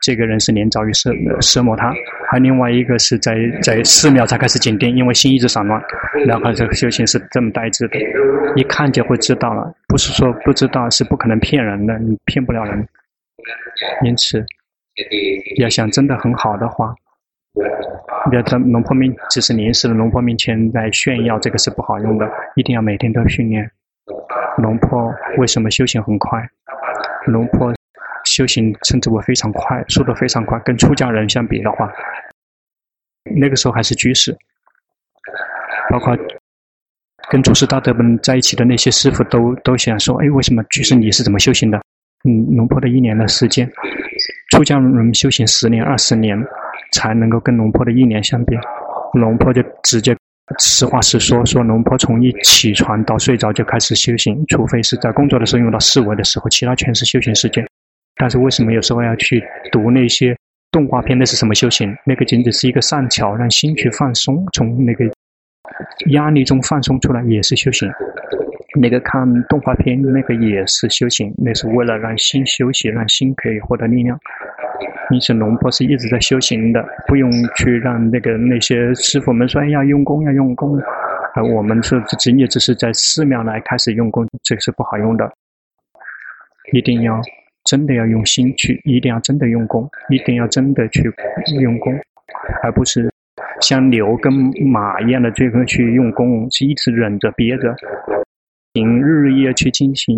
[0.00, 1.90] 这个人是连早于奢奢摩他；
[2.30, 5.82] 还另外一个是在在寺庙才开始紧盯，因为心一直散乱，
[6.26, 7.98] 然后这个修行是这么呆滞的，
[8.54, 12.86] 一看就会知道了，不是说不知道，是不可能骗人的，你骗不了人，
[14.04, 14.44] 因此
[15.58, 16.94] 要想真的很好的话。
[18.30, 22.30] 你要在龙婆面，只是临时的龙婆面前来炫耀，这个是不好用的。
[22.54, 23.70] 一定要每天都训练。
[24.58, 26.46] 龙婆为什么修行很快？
[27.26, 27.74] 龙婆
[28.24, 30.58] 修行称之为非常快，速度非常快。
[30.60, 31.90] 跟出家人相比的话，
[33.36, 34.36] 那个时候还是居士，
[35.90, 36.16] 包括
[37.30, 41.80] 跟祖师大德们在一起的那些师傅都都想说：哎，为什么居士你是怎么修行的？
[42.24, 43.70] 嗯，龙婆的一年的时间，
[44.50, 46.42] 出家人修行十年、二十年。
[46.92, 48.54] 才能够跟龙婆的一年相比，
[49.14, 50.16] 龙婆就直接
[50.58, 57.66] 实话实说，说龙婆从一起床到睡着就开始修行，除非是在工作的时候用到思维的时候，其他全是修行时间。
[58.14, 60.34] 但是为什么有时候要去读那些
[60.70, 61.18] 动画片？
[61.18, 61.94] 那是什么修行？
[62.06, 65.04] 那个仅仅是一个善巧，让心去放松，从那个
[66.12, 67.90] 压力中放松出来，也是修行。
[68.80, 74.18] 那个看动画片，那个也是修行，那是为了让心休息，让心可以获得力量。
[75.10, 80.78] 因此，龙婆是一直在修行的，不用去让那个那些师傅们说：“，要用功，要用功。”
[81.34, 85.30] 而我们是仅仅只是在寺庙来开始用功，这个是不好用的。
[86.72, 87.20] 一定要
[87.64, 91.12] 真的要用心去，一定要真的用功，一定要真的去
[91.60, 91.92] 用功，
[92.62, 93.08] 而不是
[93.60, 94.32] 像牛跟
[94.66, 97.74] 马一样的这个去用功，是一直忍着憋着。
[98.76, 100.14] 行日夜去进行，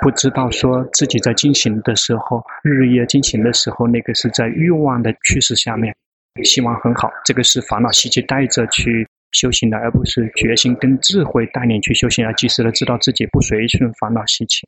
[0.00, 5.94] 不知道说自己在进行的时候，日夜进行的时候，那个是在欲望的驱使下面，
[6.42, 7.12] 希望很好。
[7.22, 14.66] 这个是烦恼习气带着去修行的，而不是决心跟智慧带领去修行，而及时的知道自己不随顺烦恼习气。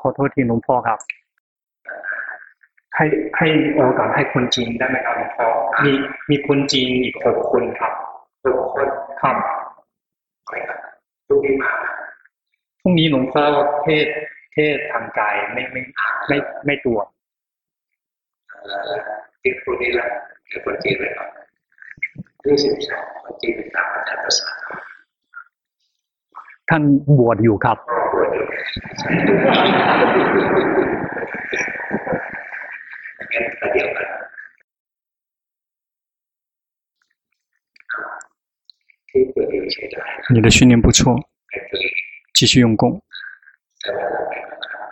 [0.00, 0.98] ขอโทษทีหลวงพ่อครับ
[2.96, 3.04] ให้
[3.38, 5.48] ให้โอกาสให้คนจีนได้ไหมครับหลวงพ่อ
[5.84, 5.92] มี
[6.30, 7.92] มีคนจีนอีกหกคนครับ
[8.44, 8.86] หกคน
[9.22, 9.36] ครับ
[12.82, 13.44] พรุ่งนี้หลวงพ่อ
[13.84, 14.06] เทศ
[14.54, 15.80] เทศทางกายไม่ไม่
[16.28, 16.98] ไม่ไม่ตัว
[19.42, 20.06] ที่พรุ่งนี้ละ
[20.46, 21.30] เกี่ยวกับจีนไว้ก่อน
[22.47, 24.47] ยี่สิบสองคนจีนเป็นตามอาจารย์ภาษา
[26.69, 26.81] ท่าน
[27.19, 27.77] บวชอยู่ครับ
[28.13, 28.45] บวชอยู่
[33.33, 34.07] งั้นก็เดียวกัน
[40.29, 41.15] 你的训练不错，
[42.33, 43.01] 继续用功，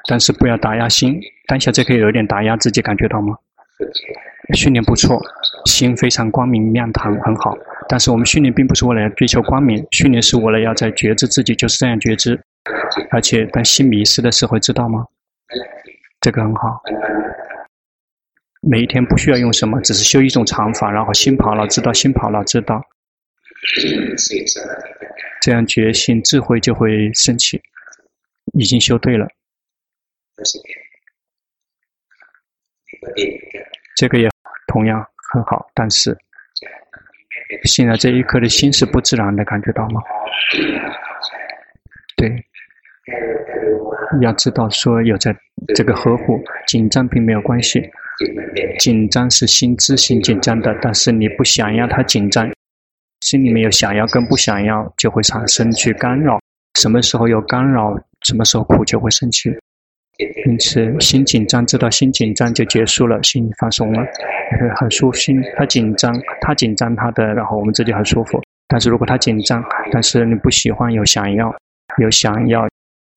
[0.08, 1.22] 但是不要打压心。
[1.46, 3.38] 当下就可以有点打压自己，感觉到吗？
[4.55, 5.21] 训练不错，
[5.67, 7.57] 心非常光明亮堂，很好。
[7.89, 12.41] 但是我们训练并不是为了追求光明，训练是为了要在觉知自己就是这样觉知。
[13.11, 15.07] 而且当心迷失的时候，知道吗？
[16.21, 16.83] 这个很好。
[18.61, 22.83] 每一天不需要用什么，只是修一种长法，然后心跑了，知道心跑了，知道。
[25.41, 27.63] 这样觉性智慧就会升起，
[28.53, 29.27] 已经修对了。
[34.01, 34.27] 这个也
[34.69, 36.17] 同样很好，但是
[37.65, 40.01] 现在这一刻的心是不自然的，感觉到吗？
[42.17, 42.43] 对，
[44.23, 45.37] 要知道说有在
[45.75, 47.91] 这个呵护，紧张并没有关系，
[48.79, 52.51] 紧张是心自性紧张的，但是你不想让它紧张。
[53.21, 56.41] 心里面有想要跟不想要，就会产生去干扰。
[56.81, 59.51] 什么时候有干扰，什么时候苦就会生气。
[60.47, 64.07] 因此，心紧张，知道心紧张就结束了，心放松了，
[64.77, 65.43] 很舒心。
[65.57, 68.41] 他紧张，他紧张他的，然后我们自己很舒服。
[68.69, 71.55] 但是如果他紧张，但是你不喜欢有想要，
[71.99, 72.69] 有想要，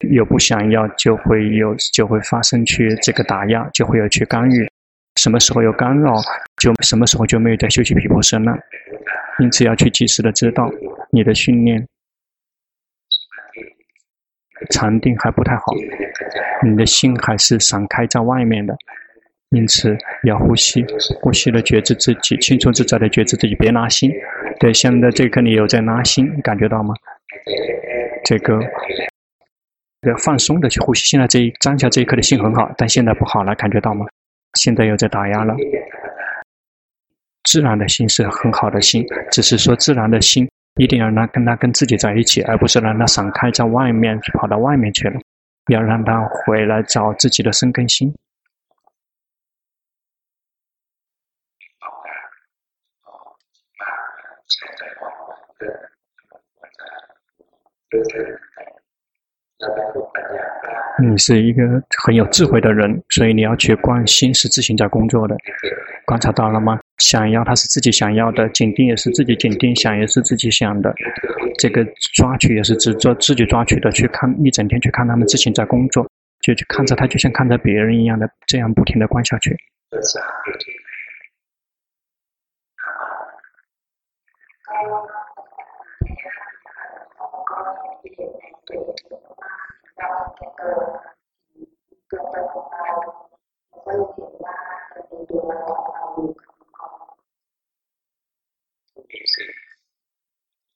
[0.09, 4.65] 有不想要，就会有就会发生去这个打压，就会有去干预。
[5.19, 6.15] 什么时候有干扰，
[6.61, 8.57] 就什么时候就没有在休息皮婆舍了。
[9.39, 10.71] 因此要去及时的知道
[11.11, 11.85] 你的训练，
[14.69, 15.63] 禅定还不太好，
[16.63, 18.75] 你的心还是散开在外面的。
[19.49, 20.83] 因此要呼吸，
[21.21, 24.11] 呼吸的觉知自己，轻松自在的觉知自己，别拿心。
[24.59, 26.95] 对，现在这一刻你有在拿心，感觉到吗？
[28.25, 28.59] 这个
[30.07, 31.05] 要放松的去呼吸。
[31.05, 34.07] 现在这一当下这一刻的心很好，但现在不好了，感觉到吗？
[34.55, 35.55] 现在又在打压了。
[37.43, 45.19] 自然的心是很好的心，只是说自然的心一定要让他跟他跟自己在一起，而不是让他散开在外面，跑到外面去了。
[45.67, 48.13] 要让他回来找自己的生根心。
[60.99, 61.63] 你是一个
[62.03, 65.37] 很有智慧的人，所以你要去观心是自行在工作的，
[66.05, 66.79] 观察到了吗？
[66.99, 70.93] 想要，他是自己想要的；紧盯也是自己紧盯，想也是自己想的。
[71.57, 71.83] 这个
[72.13, 73.91] 抓取也是只做自己抓取的。
[73.91, 76.07] 去看一整天，去看他们自行在工作，
[76.41, 79.57] 就去看着他，就像看着别人一样的，这样不停的观下去。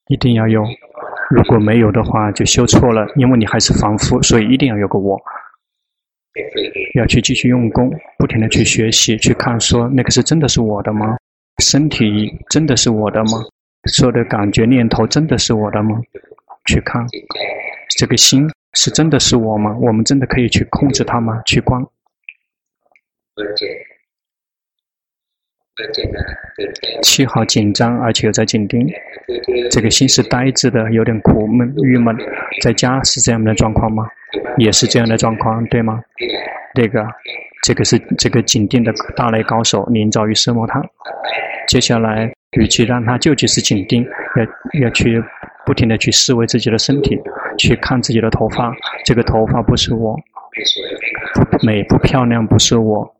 [0.08, 0.64] 一定要有，
[1.30, 3.06] 如果没有的话，就修错了。
[3.16, 5.20] 因为你还是凡夫，所以一定要有个我。
[6.94, 11.16] 要去继续用功，不停的去学习，去看说那个是真的是我的吗？
[11.62, 13.44] 身体真的是我的吗？
[13.92, 16.00] 说的感觉念头真的是我的吗？
[16.66, 17.04] 去看
[17.96, 19.76] 这个心是真的是我吗？
[19.80, 21.42] 我们真的可以去控制它吗？
[21.44, 21.84] 去观。
[27.02, 28.86] 七号紧张，而且又在紧盯，
[29.70, 32.16] 这个心是呆滞的，有点苦闷、郁闷。
[32.62, 34.04] 在家是这样的状况吗？
[34.56, 36.02] 也是这样的状况，对吗？
[36.74, 37.06] 这个，
[37.62, 40.82] 这个是这个紧盯的大类高手，临遭于色魔他。
[41.68, 44.04] 接下来，与其让他就只是紧盯，
[44.36, 45.22] 要要去
[45.64, 47.18] 不停的去思维自己的身体，
[47.58, 48.74] 去看自己的头发，
[49.04, 50.16] 这个头发不是我，
[51.34, 53.14] 不美不漂亮不是我。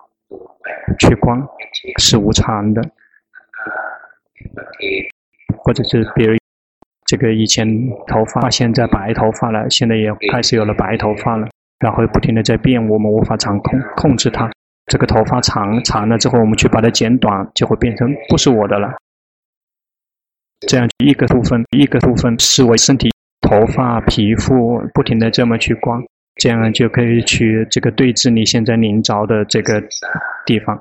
[0.98, 1.40] 去观
[1.98, 2.82] 是无常的，
[5.56, 6.36] 或者是比如
[7.04, 7.66] 这个以前
[8.06, 11.48] 头发现在白头发了，现在也开始有了白头发了，
[11.78, 14.50] 然后不停的在变，我们无法掌控控制它。
[14.86, 18.90] 这个头发长长了之后，我们去把它剪短，就会变成不是我的了。
[20.66, 23.10] 这样一个部分一个部分视为身体、
[23.42, 26.02] 头发、皮肤，不停的这么去观。
[26.38, 29.82] 这样就可以去这个对治你现在临着的这个
[30.46, 30.80] 地方。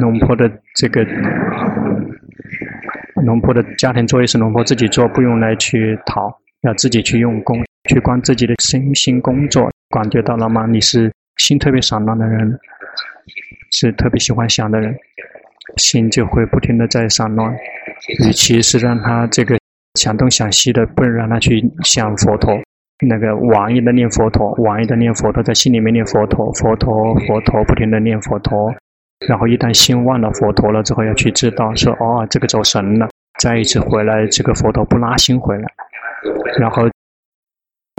[0.00, 1.04] 农婆的这个
[3.24, 10.66] 农婆的家庭作业是农婆自己做，不用来去讨，要自己去用功，去观自己的身心工作，感觉到了吗？
[10.66, 12.58] 你是心特别散乱的人，
[13.72, 14.96] 是特别喜欢想的人，
[15.76, 17.54] 心就会不停的在散乱。
[18.26, 19.58] 与其是让他这个
[19.94, 22.54] 想东想西的，不如让他去想佛陀，
[23.06, 28.72] 那个往一的念佛陀，往一的念佛陀，在心里面念佛陀，佛陀，佛陀，不停的念佛陀。
[29.26, 33.08] 然后一旦心忘了佛陀了之后，要去知道说哦，这个走神了，
[33.40, 35.66] 再一次回来，这个佛陀不拉心回来，
[36.58, 36.82] 然后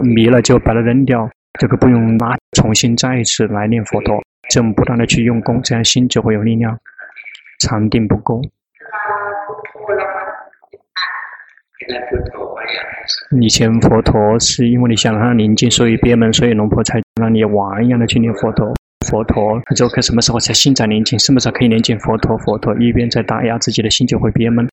[0.04, 4.16] 迷了就把它扔掉，这个不用拉，重新再一次来念佛陀，
[4.48, 6.78] 这么不断的去用功，这样心就会有力量。
[7.58, 8.40] 禅定不够。
[13.40, 18.74] 以前佛陀是因为你想让他宁静，所以憋闷，所以龙婆才让你玩一样的去念佛陀。
[19.06, 21.98] 佛陀，他就看什么时候才心在宁静，什么时候可以宁静？
[22.00, 24.68] 佛陀，佛陀一边在打压自己的心，就会憋闷。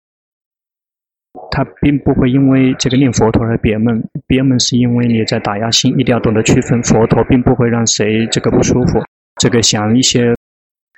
[1.52, 6.82] 他并不会因为这个念佛陀而憋闷，憋闷是因为你在打压心，一定要懂得区分。
[6.84, 9.00] 佛陀并不会让谁这个不舒服，
[9.40, 10.36] 这个想一些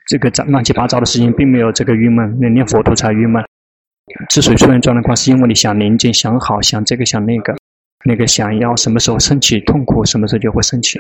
[0.08, 2.38] 这个杂乱七八糟的事情，并没有这个郁闷。
[2.42, 3.44] 你念佛陀才郁闷。
[4.30, 7.56] 之所以出现状况，是因为你想宁静、想好、想这个、想那个，
[8.06, 11.00] 那个想要什么时候升起痛苦，什么时候就会升起。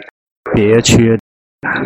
[0.53, 1.18] 别去。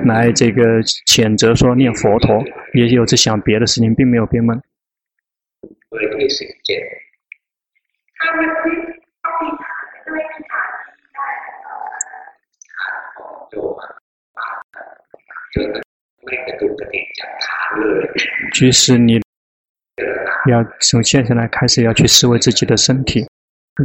[0.05, 2.43] 来，这个谴责说念佛陀，
[2.73, 4.61] 也有在想别的事情，并没有憋闷。
[18.53, 19.19] 即使你
[20.49, 23.25] 要从现在来开始要去思维自己的身体，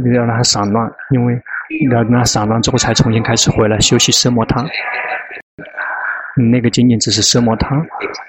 [0.03, 1.33] 你要让它散乱，因为
[1.83, 4.65] 你要让它散乱之后，才重新开始回来休息奢摩他。
[6.35, 7.75] 那个仅仅只是奢摩他，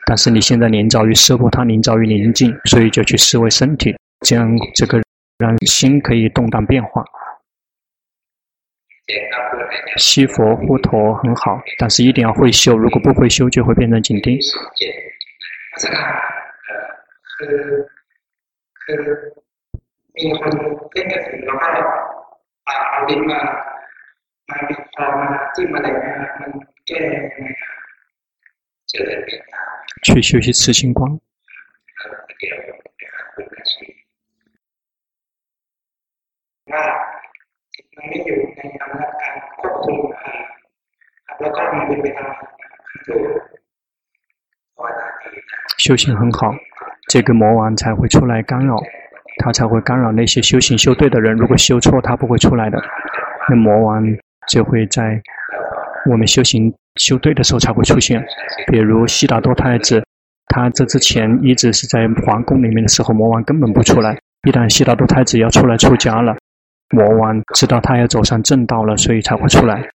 [0.06, 3.94] 但是你现在临着于奢摩他，临着于宁静，所以就去思维身体，
[4.24, 5.02] 这样这个
[5.38, 7.04] 让心可以动荡变化。
[9.96, 14.38] 西佛护陀很好，但是一定要会修，如果不会修，就会变成紧盯。
[30.02, 31.18] 去学习慈心光
[45.78, 46.54] 修行很好，
[47.08, 48.76] 这个魔王才会出来干扰，
[49.38, 51.36] 他才会干扰那些修行修对的人。
[51.36, 52.78] 如果修错，他不会出来的。
[53.48, 54.04] 那魔王
[54.48, 55.20] 就会在
[56.10, 56.74] 我们修行。
[56.96, 58.20] 修对的时候才会出现，
[58.72, 60.02] 比如悉达多太子，
[60.48, 64.18] 他这之前一直是在皇宫里面的时候，魔王根本不出来。
[64.42, 66.36] 一旦悉达多太子要出来出家了，
[66.90, 69.90] 魔王知道他要走上正道了，所以才会出来。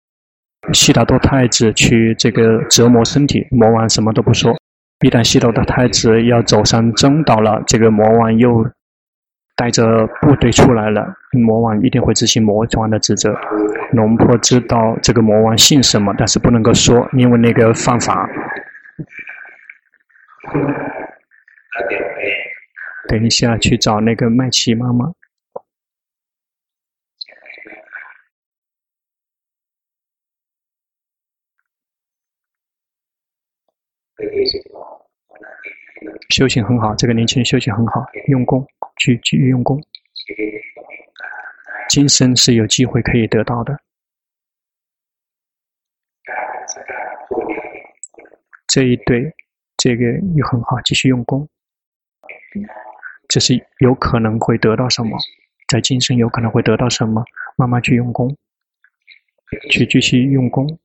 [0.72, 4.56] 悉达多太子去这个折磨身体，魔王什么都不说。
[5.04, 8.66] 一旦悉达多太子要走上正道了，这个魔王又。
[9.56, 13.32] 带着部队出来了，魔王一定会执行魔王的职责。
[13.92, 18.28] 龙婆知道这个魔王姓什么，但是不能够说，因为那个犯法。
[23.06, 25.12] 等一下去找那个麦琪妈妈。
[36.30, 38.66] 修行很好，这个年轻人修行很好，用功。
[38.96, 39.82] 去去用功，
[41.88, 43.76] 今生是有机会可以得到的。
[48.68, 49.34] 这一对，
[49.76, 50.04] 这个
[50.36, 51.46] 也很好，继续用功。
[53.28, 55.18] 这是有可能会得到什么，
[55.66, 57.24] 在今生有可能会得到什么，
[57.56, 58.34] 慢慢去用功，
[59.72, 60.78] 去继续用功。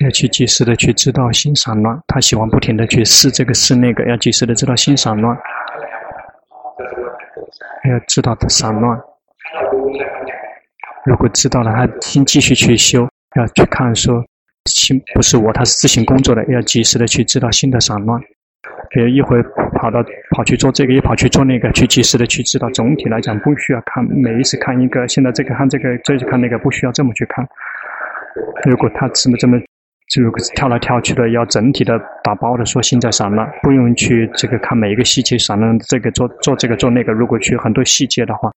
[0.00, 5.36] 要去及时的去知道心散乱，他喜欢不停的去试这个试那个，要及时的知道心散乱，
[7.82, 8.98] 还要知道他散乱。
[11.04, 14.24] 如果知道了，他先继续去修，要去看说，
[14.66, 18.20] 心不是我，他是自行工作的，要及时的去知道心的散乱。
[18.90, 19.42] 别一会
[19.74, 20.02] 跑到
[20.34, 22.68] 跑去做这个，一跑去做那个，去及时的去知道。
[22.70, 27.46] 总体来讲，不需要看每一次看一个，现在这个看这个，这次看那个，不需要这么去看。
[28.64, 29.58] 如果他这么这么，
[30.08, 30.22] 就
[30.54, 37.12] 跳来跳去的，要整体的打包的说心在散乱，不用去这个看每一个细节散乱，这个做做这个做那个。
[37.12, 38.50] 如果去很多细节的话，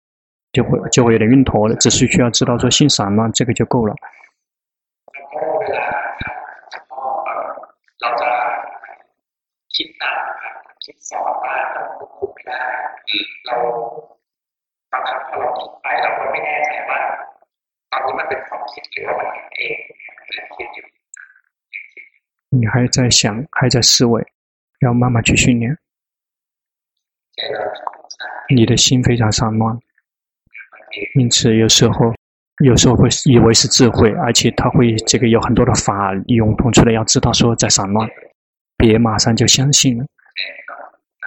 [0.54, 1.76] 就会就会有点晕头了。
[1.78, 3.95] 只是需要知道说心散乱，这个就够了。
[22.50, 24.26] 你还在想，还在思维，
[24.82, 25.78] 要慢慢去训练。
[28.50, 29.78] 你的心非常散乱，
[31.16, 32.14] 因此有时候，
[32.64, 38.10] 有时候会以为是智慧，而且他会这个有很多的法涌动出来，要知道说在散乱，
[38.78, 40.06] 别马上就相信了。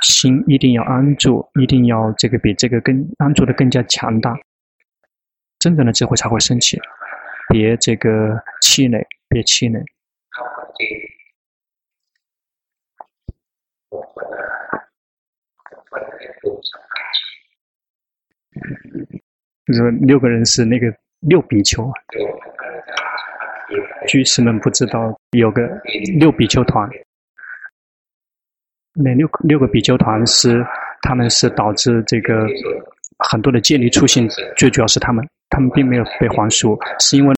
[0.02, 4.36] 心一定要安住，一定要这个比这个更安住的更加强大，
[5.60, 6.76] 真正的智慧才会升起。
[7.48, 9.80] 别这个气馁，别气馁。
[19.66, 21.92] 就是六个人是那个六比丘啊，
[24.06, 25.62] 居士们不知道有个
[26.18, 26.88] 六比丘团。
[28.94, 30.62] 那六六个比丘团是，
[31.00, 32.46] 他们是导致这个
[33.18, 37.34] 很多的戒律出现，最主要是他们，他们并没有被还俗，是因为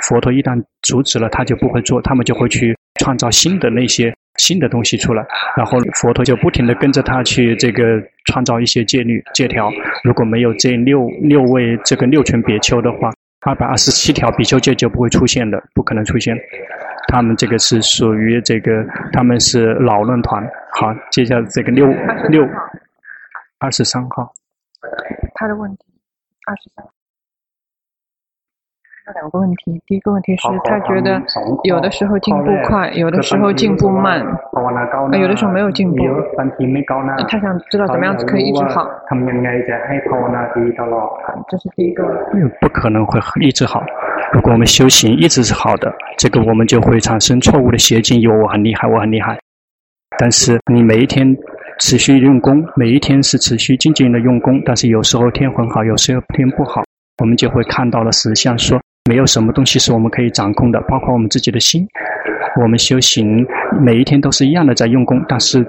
[0.00, 5.24] 佛陀一旦阻止了，他就不会做，他们就会去创造新的那些新的东西出来，
[5.56, 9.70] 然后佛陀就不停地跟着他去这个创造一些戒律戒条。
[10.02, 13.12] 如果没有这六六位这个六群比丘的话，
[13.46, 16.36] 二百二十七条比丘戒就不会出现的，不可能出现。
[17.08, 20.42] 他们这个是属于这个，他们是老论团。
[20.72, 21.86] 好，接下来这个六
[22.28, 22.46] 六
[23.58, 24.32] 二十三号。
[25.34, 25.84] 他的问题，
[26.46, 26.84] 二十三。
[29.08, 31.20] 有两个问题，第一个问题是他觉得
[31.64, 34.20] 有的时候进步快，有的时候进步慢，
[35.18, 35.96] 有的时候没有进步。
[37.26, 38.86] 他想知道怎么样子可以一直好。
[41.48, 42.04] 这是第一个。
[42.60, 43.82] 不可能会一直好。
[44.32, 49.38] 如果我们修行一直是好的，这个我们就会产生错误的邪见，以为我很厉害，我很厉害。
[50.18, 51.34] 但是你每一天
[51.78, 56.82] 持续用功，每一天是持续静静的用功，但是有时候天很好，有时候天不好，
[57.22, 58.78] 我们就会看到了实相，说
[59.08, 61.88] 没有什么东西是我们可以掌控的，包括我们自己的心。
[62.60, 63.46] 我们修行
[63.80, 65.66] 每一天都是一样的在用功，但是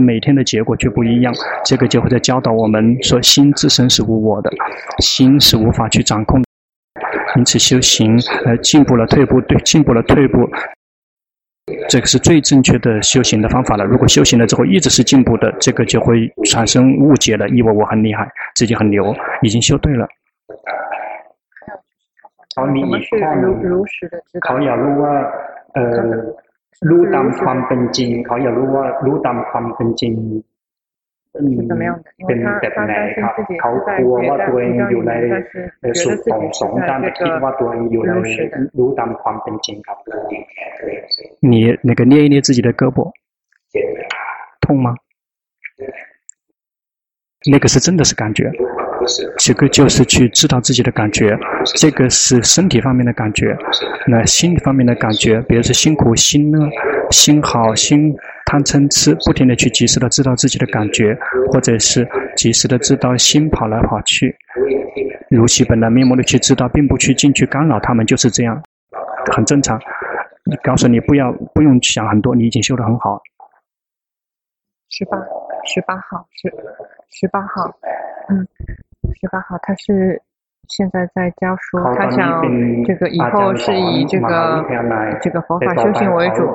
[0.00, 1.34] 每天的结果却不一样。
[1.66, 4.50] 这个就会在教导我们说，心自身是无我的，
[5.00, 6.42] 心是无法去掌控。
[7.36, 10.48] 因此修行，呃，进步了退步，对，进步了退步，
[11.90, 13.84] 这个是最正确的修行的方法了。
[13.84, 20.08] 如果修行了之后一直是进步的，这个就会产生误解了，以为我很厉害，自己很牛，已经修对了。
[22.57, 24.47] 我们是如如实的知道。
[24.47, 25.07] 考要如啊，
[25.73, 25.81] 呃，
[26.81, 30.43] 如当ความเป็นจริง，考要如啊，如当ความเป็นจริง。
[31.33, 32.11] 是怎么样的？
[32.17, 35.39] 因为他他担心自己是在觉得比较有名，但是
[35.93, 37.39] 觉得自己是在这个
[38.03, 38.53] 如实的。
[41.39, 43.09] 你那个捏一捏自己的胳膊，
[44.59, 44.93] 痛吗？
[47.49, 48.51] 那个是真的是感觉，
[49.38, 51.36] 这个就是去知道自己的感觉，
[51.76, 53.56] 这个是身体方面的感觉，
[54.06, 56.58] 那心理方面的感觉，比如说辛苦心呢，
[57.10, 58.14] 心好心
[58.46, 61.16] 贪嗔痴，不停的去及时的知道自己的感觉，
[61.52, 64.34] 或者是及时的知道心跑来跑去，
[65.30, 68.62] 如其本来面目的去知道，并不去进去干扰他们，就是这样，
[69.32, 69.80] 很正常。
[70.48, 73.20] 你告诉你不要不用想很多，你已经修得很好。
[74.88, 75.18] 十八，
[75.64, 76.48] 十八号十
[77.10, 77.76] 十八号，
[78.28, 78.46] 嗯，
[79.14, 80.20] 十八号他是
[80.68, 82.42] 现在在教书，他想
[82.84, 84.64] 这个以后是以这个
[85.20, 86.46] 这个佛法修行为主。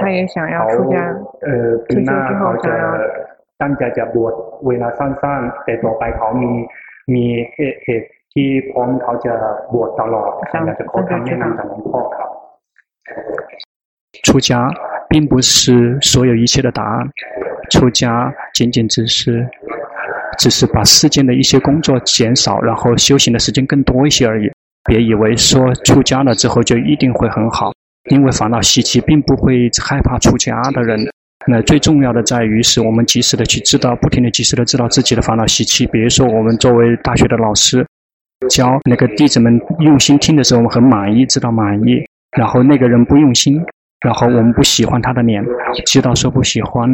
[0.00, 1.14] 他也想要出家，
[1.88, 2.98] 退休之后想要。
[14.22, 14.70] 出家
[15.08, 17.08] 并不是所有一切的答案，
[17.70, 19.46] 出家仅仅只是，
[20.38, 24.50] 只是把世间的一些工作减少，然后修行的时间更多一些而已。
[24.84, 27.72] 别以为说出家了之后就一定会很好，
[28.10, 30.98] 因为烦恼习气并不会害怕出家的人。
[31.46, 35.86] 那最重要的在于是我们及时的去知道，不停的及时的知道自己的烦恼习气。
[35.86, 37.86] 比如说我们作为大学的老师，
[38.48, 42.04] 教那个弟子们用心听的时候，我们很满意，知道满意。
[42.36, 43.60] 然后那个人不用心。
[44.00, 45.44] 然后我们不喜欢他的脸，
[45.84, 46.88] 知道说不喜欢。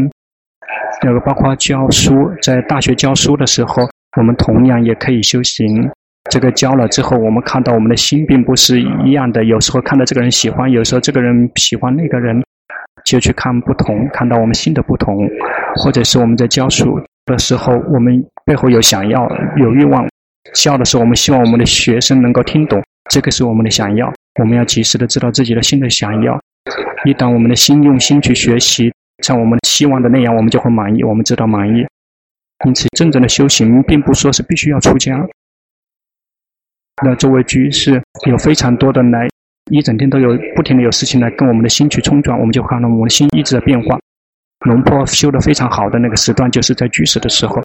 [1.03, 3.83] 那个包括教书，在大学教书的时候，
[4.17, 5.91] 我们同样也可以修行。
[6.31, 9.45] 这个教了之后，我们看到我们的心并不是一样的。
[9.45, 12.43] 有时候看到这个人喜欢，有时候这个人喜欢那个人，
[13.05, 15.29] 就去看不同，看到我们心的不同。
[15.77, 20.07] 或者是我们在教书的时候，我们背后有想要、有欲望。
[20.55, 24.11] 教的时候，我们希望我们的学生能够听懂，这个是我们的想要。
[24.41, 26.41] 我们要及时的知道自己的心的想要。
[27.05, 28.93] 一旦我们的心用心去学习，
[29.23, 31.03] 像我们希望的那样，我们就会满意。
[31.05, 31.87] 我们知道满意。
[32.67, 35.27] 因此，真正的修行并不说是必须要出家。
[37.05, 39.29] 那作为居士，有非常多的来，
[39.71, 43.99] 一整天都有不停的有事情来跟我们的心去冲撞，我们就看到我们的心一直在变化。
[44.67, 47.63] 龙坡修得非常好的那个时段，就是在居士的时候，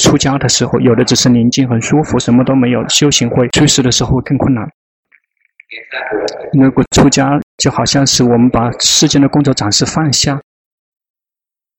[0.00, 4.68] 出家的时候，有的只是宁静很舒服，什么都没有，修行会居士的时候更困难。
[6.54, 10.40] 如果出家，就好像是我们把世间的工作暂时放下，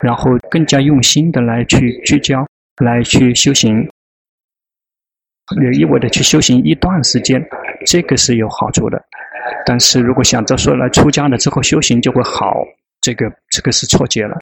[0.02, 2.46] 然后更加用心的来去聚焦，
[2.84, 3.90] 来去修行。
[5.62, 7.46] 有意味的去修行一段时间，
[7.86, 9.04] 这个是有好处的。
[9.66, 12.54] 但是如果想着说来出家了之后修行就会好，
[13.02, 14.40] 这个这个是错觉了。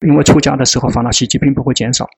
[0.00, 2.08] 因为出家的时候烦恼习气并不会减少。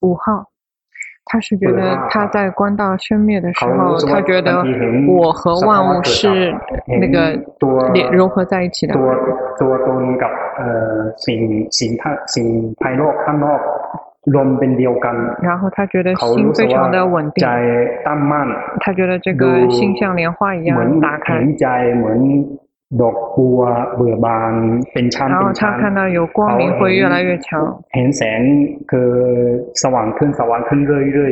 [0.00, 0.49] 五号，
[1.32, 4.64] 他是觉得他在观到生灭的时候，他觉得
[5.06, 6.52] 我和万物是
[6.88, 7.38] 那个
[7.92, 8.94] 连融合在一起的。
[15.40, 17.46] 然后他觉得心非常的稳定，
[18.80, 21.38] 他觉得这个心像莲花一样打开。
[25.28, 27.80] 然后他看到有光明会越来越强。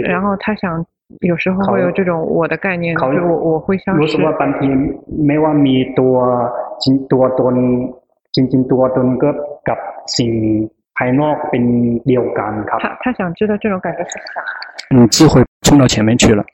[0.02, 0.86] 然后他想，
[1.20, 4.16] 有时候会有这种我的概念，就是我我会消失。
[12.78, 14.40] 他他想知道这种感觉是啥？
[14.94, 16.44] 嗯，智慧冲到前面去了，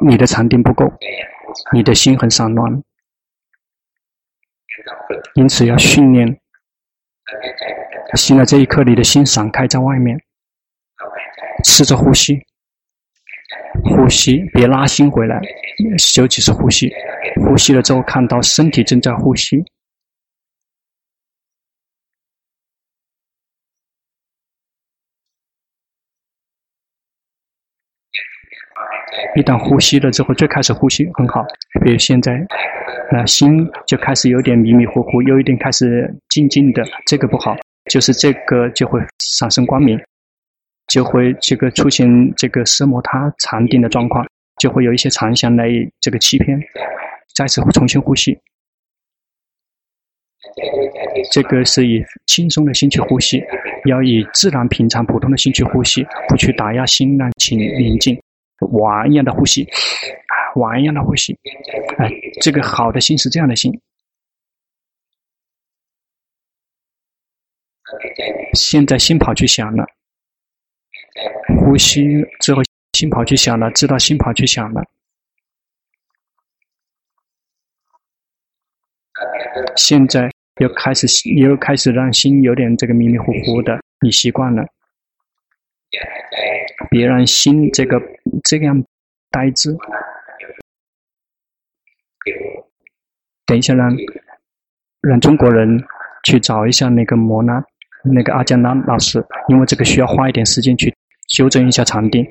[0.00, 0.84] 你的禅定不够，
[1.72, 2.80] 你的心很散乱。
[5.34, 6.40] 因此要训练，
[8.14, 10.18] 现在这一刻，你的心散开在外面，
[11.64, 12.40] 试着呼吸，
[13.84, 15.40] 呼吸，别拉心回来，
[15.98, 16.92] 休息是呼吸，
[17.36, 19.64] 呼吸了之后看到身体正在呼吸，
[29.34, 31.44] 一旦呼吸了之后，最开始呼吸很好，
[31.84, 32.46] 比如现在。
[33.10, 37.54] 那心就开始有点迷迷糊糊，有一点开始静静的，这个不好，
[37.90, 38.98] 就是这个就会
[39.38, 40.00] 产生光明，
[40.86, 44.26] 就会这个出现这个奢摩他禅定的状况，
[44.58, 45.68] 就会有一些残想来
[46.00, 46.58] 这个欺骗，
[47.34, 48.38] 再次重新呼吸，
[51.30, 53.42] 这个是以轻松的心去呼吸，
[53.84, 58.18] 要以自然平常普通的心去呼吸，不去打压心，让心宁静，
[58.66, 59.68] 玩一样的呼吸。
[60.54, 61.32] 玩一样的呼吸，
[61.96, 62.10] 哎，
[62.42, 63.80] 这个好的心是这样的心。
[68.52, 69.86] 现在心跑去想了，
[71.58, 72.02] 呼吸
[72.40, 72.60] 之后
[72.92, 74.84] 心跑去想了，知道心跑去想了。
[79.74, 84.66] 现在又开始又开始让心有点这个迷迷糊糊的，你习惯了，
[86.90, 88.00] 别让心这个
[88.44, 88.84] 这样
[89.30, 89.76] 呆滞。
[93.46, 93.96] 等一下让，让
[95.02, 95.82] 让中国人
[96.24, 97.62] 去找一下那个摩纳，
[98.04, 100.94] 那个阿江南老师，因为这个需要花一点时间去
[101.28, 102.26] 修正一下场地，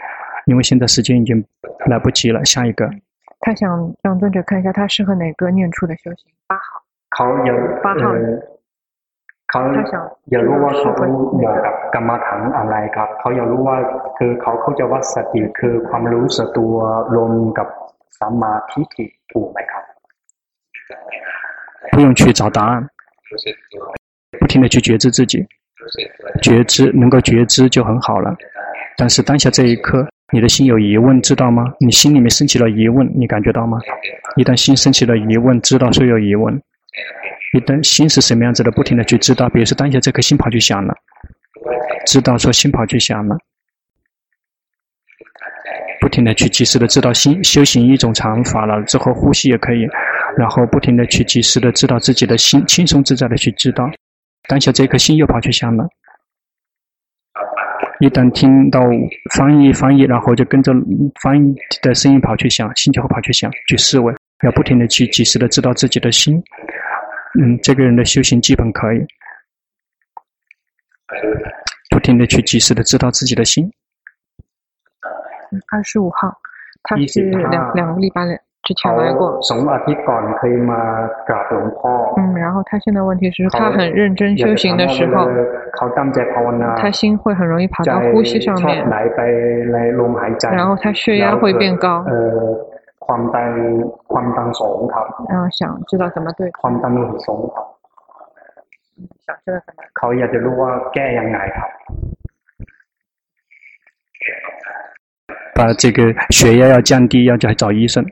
[0.45, 1.45] 因为现在时间已经
[1.87, 2.43] 来不及了。
[2.45, 2.89] 下一个，
[3.41, 6.31] 他想让尊者看一下他适合哪个念处的修行。
[6.47, 6.81] 八号。
[7.11, 8.13] 他有八号。
[9.50, 9.54] 他
[9.90, 9.92] 想。
[10.26, 10.64] 有如果
[10.96, 11.48] 他有
[11.92, 13.06] 干嘛谈阿来噶？
[13.20, 13.66] 他有如果
[14.16, 16.74] คือเขาเขาจะว่าสติคือความรู้สึกตัว
[17.14, 17.68] รวมกับ
[18.18, 19.82] สัมมาทิฏฐิถูกไหมครับ？
[21.92, 22.88] 不用去找答案，
[24.40, 25.46] 不停的去觉知自己，
[26.42, 28.34] 觉知能够觉知就很好了。
[28.96, 31.72] 但是当下这一刻，你的心有疑问，知道吗？
[31.78, 33.78] 你心里面升起了疑问，你感觉到吗？
[34.36, 36.60] 一旦心升起了疑问，知道说有疑问。
[37.53, 39.49] 一旦心是什么样子的，不停的去知道。
[39.49, 40.93] 比如说当下这颗心跑去想了，
[42.05, 43.37] 知道说心跑去想了，
[45.99, 49.87] 不停的去及时的知道心修行一种禅法了之后，呼吸也可以。
[50.37, 53.89] 然后不停的去及时的知道自己的心，轻松自在的去知道，
[54.47, 55.85] 当下这颗心又跑去想了，
[57.99, 58.79] 一旦听到
[59.35, 60.71] 翻译翻译，然后就跟着
[61.21, 64.13] 翻译的声音跑去想，心就会跑去想，去思维，
[64.45, 66.41] 要不停的去及时的知道自己的心。
[67.39, 69.05] 嗯，这个人的修行基本可以，
[71.89, 73.71] 不停的去及时的知道自己的心。
[75.51, 76.37] 嗯，二十五号，
[76.83, 78.37] 他是两两个礼拜了。
[78.63, 79.39] 之前来过。
[82.17, 85.27] 嗯，然后他现在问题是，他很认真修行的时候，
[86.77, 88.87] 他心会很容易跑到呼吸上面，
[90.51, 92.05] 然后他血压会变高。
[95.29, 96.49] 然后想知道怎么对。
[99.25, 99.79] 想知道怎么。
[105.53, 108.05] 把这个血压要降低，要去找医生。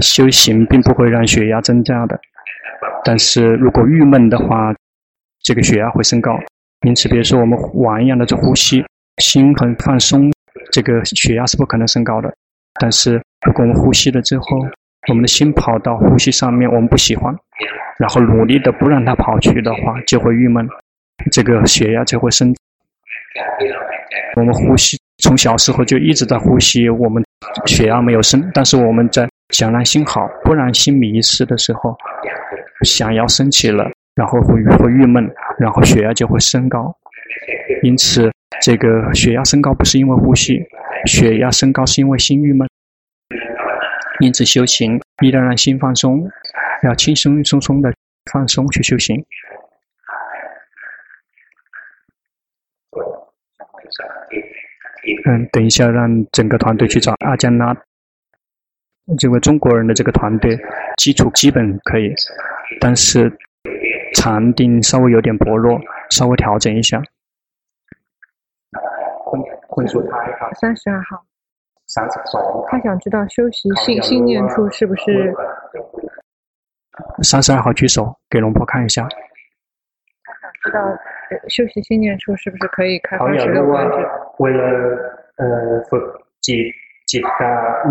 [0.00, 2.18] 修行并不会让血压增加的，
[3.04, 4.74] 但是如果郁闷的话，
[5.42, 6.32] 这个血压会升高。
[6.86, 8.84] 因此，比如说我们玩一样的这呼吸，
[9.18, 10.32] 心很放松，
[10.72, 12.34] 这个血压是不可能升高的。
[12.80, 14.44] 但是如果我们呼吸了之后，
[15.08, 17.34] 我们的心跑到呼吸上面，我们不喜欢，
[17.98, 20.66] 然后努力的不让它跑去的话，就会郁闷，
[21.30, 22.54] 这个血压就会升。
[24.36, 27.22] 我们呼吸从小时候就一直在呼吸，我们
[27.66, 29.28] 血压没有升，但是我们在。
[29.50, 31.94] 想让心好，不让心迷失的时候，
[32.86, 33.84] 想要升起了，
[34.14, 36.90] 然后会会郁闷，然后血压就会升高。
[37.82, 38.32] 因此，
[38.62, 40.58] 这个血压升高不是因为呼吸，
[41.04, 42.66] 血压升高是因为心郁闷。
[44.22, 46.30] 因此，修行一定要让心放松，
[46.84, 47.92] 要轻松松松的
[48.30, 49.26] 放松去修行。
[55.26, 57.76] 嗯，等一下，让整个团队去找阿江拉。
[59.18, 60.56] 这个中国人的这个团队
[60.96, 62.14] 基础基本可以，
[62.80, 63.36] 但是
[64.14, 67.02] 禅定稍微有点薄弱，稍微调整一下。
[70.60, 71.24] 三十二号，
[72.68, 75.34] 他想知道修习信信念处是不是？
[77.22, 79.08] 三十二号举手，给龙婆看一下。
[80.24, 80.80] 他想知道
[81.48, 83.96] 修习信念处是不是可以开发十六观智？
[84.38, 84.62] 为了
[85.36, 85.82] 呃，
[86.40, 86.72] 解
[87.06, 87.90] 解的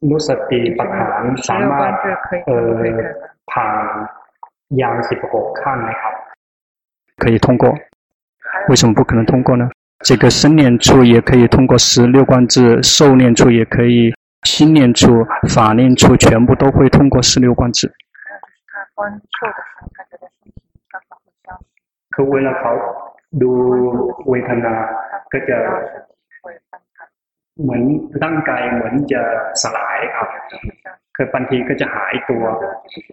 [0.00, 1.92] 努斯蒂巴坦三万
[2.46, 2.52] 呃，
[3.46, 3.62] ผ่
[4.76, 5.92] 样是不可看的
[7.16, 7.74] 可以通过？
[8.68, 9.70] 为什么不可能通过呢？
[9.99, 14.13] 这个生念处也可以通过十六观智，受念处也可以，
[14.43, 17.87] 心念处、法念处全部都会通过十六观智。
[18.67, 20.53] 他观受的时候，他觉得身体
[20.91, 21.65] 刚刚会消失。
[22.09, 22.63] 可为了考
[23.41, 23.51] ดู
[24.29, 24.73] เวทนา
[25.31, 25.57] ก็จะ
[27.61, 27.81] เหมือน
[28.23, 29.21] ร่างกายเหมือนจะ
[29.61, 30.29] สลายครับ
[31.15, 32.43] คือบางทีก็จะหายตัว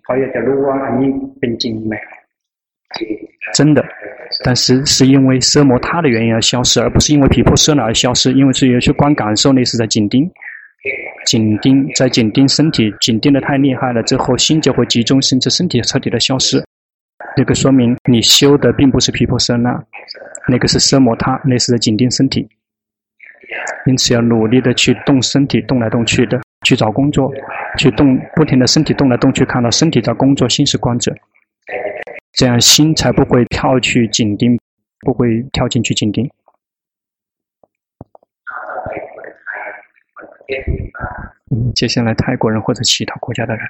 [0.05, 1.95] เขาอยากจะรู้ว่าอันนี้เป็นจริงไหม
[3.54, 3.84] 真的，
[4.44, 8.34] 但是是因为奢摩他的原因而消失，而不是因为皮破色那而消失。
[8.34, 10.30] 因为是有去观感受，那是在紧盯，
[11.26, 16.64] 紧盯在紧盯身体，紧盯的太厉害了之后，心就会集中，甚至身体彻底的消失。
[17.38, 19.84] 这个说明你修的并不是皮破色那，
[20.48, 22.48] 那个是奢摩他，那是在紧盯身体。
[23.86, 27.32] 因此要努力的去动身体，动来动去的去找工作，
[27.78, 31.14] 去动不停的身体动来动去，看到身体在工作，心是观者，
[32.36, 34.60] 这样心才不会跳去紧盯，
[35.00, 36.30] 不会跳进去紧盯。
[41.52, 43.68] 嗯，接下来泰国人或者其他国家的人。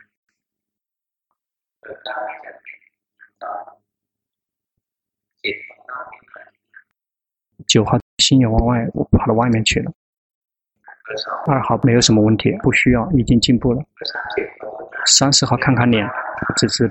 [7.67, 7.99] 九号。
[8.19, 9.91] 心也往外，跑到外面去了。
[11.47, 13.83] 二号没有什么问题，不需要，已经进步了。
[15.05, 16.09] 三十号看看脸，
[16.55, 16.89] 只是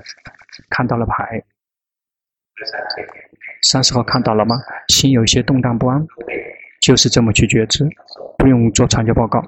[0.69, 1.43] 看到了牌。
[3.61, 4.55] 三十号看到了吗？
[4.87, 6.05] 心有些动荡不安，
[6.81, 7.83] 就是这么去觉知，
[8.37, 9.43] 不用做长久报告。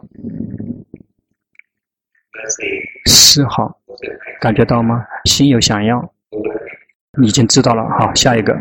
[3.05, 3.79] 四号
[4.41, 5.05] 感觉到吗？
[5.25, 6.13] 心有想要，
[7.23, 7.87] 已经知道了。
[7.89, 8.57] 好，下一个。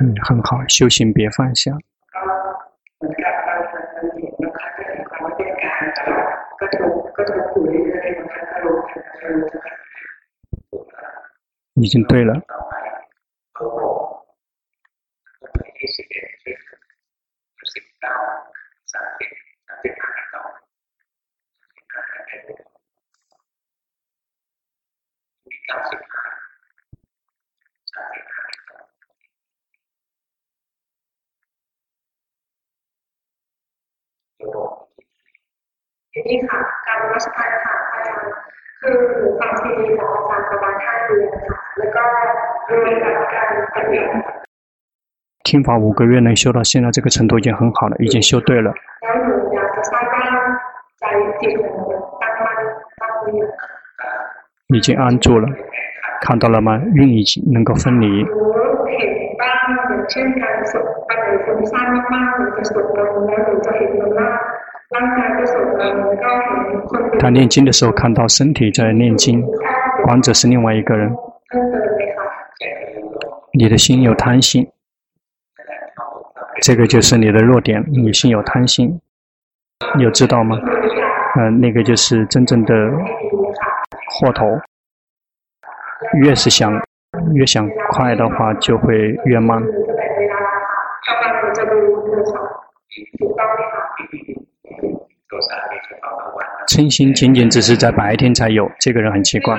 [0.00, 1.72] 嗯，很好，修行别放下。
[11.74, 12.34] 已经对了。
[36.13, 38.29] ทีนี้ค่ะการรัชการค่ะอาจารย์
[38.81, 38.95] คือ
[39.39, 42.03] ฟังซีดีของอาจารย์ประมาณห้าเดือนค่ะแล้วก็
[42.69, 44.39] รวมกับการปฏิบัติ
[45.47, 48.69] 听法五个月能修到现在这个程度已经很好了，已经修对了。
[54.68, 55.46] 已经安住了，
[56.22, 56.80] 看到了吗？
[56.94, 58.24] 运已经能够分离。
[67.18, 69.44] 他念经的时候看到身体在念经，
[70.04, 71.14] 观者是另外一个人。
[73.52, 74.66] 你的心有贪心，
[76.62, 77.84] 这个就是你的弱点。
[77.92, 79.00] 你心有贪心，
[79.98, 80.58] 有知道吗？
[81.36, 82.74] 嗯、那个就是真正的
[84.14, 84.44] 祸头。
[86.22, 86.70] 越是想
[87.32, 88.94] 越想快的话，就会
[89.24, 89.62] 越慢。
[96.68, 99.58] 称心仅仅只是在白天才有，这个人很奇怪。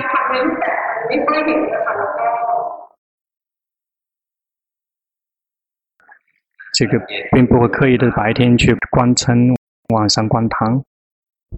[6.74, 6.98] 这个
[7.32, 9.54] 并不会刻意的白天去观称，
[9.94, 10.82] 晚上观贪，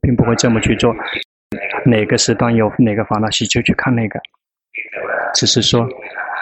[0.01, 0.95] 并不会这么去做。
[1.85, 4.21] 哪个时段有哪个烦恼习就去看那个，
[5.35, 5.89] 只是说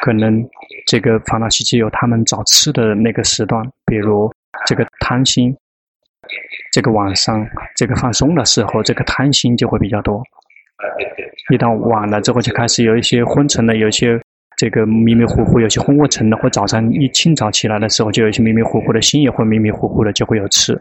[0.03, 0.47] 可能
[0.87, 4.33] 这个烦恼习就有他们找吃的那个时段，比如
[4.67, 5.57] 这个贪心。
[6.73, 10.21] 这个晚上，这个放松的时候，这个贪心就会比较多。
[11.53, 14.21] 一到晚了之后，就开始有一些昏沉的，有一些
[14.57, 16.37] 这个迷迷糊糊，有些昏昏沉的。
[16.37, 20.77] 或早上一清早起来的时候，就有些迷迷糊糊的，心也会迷迷糊糊的，就会有吃。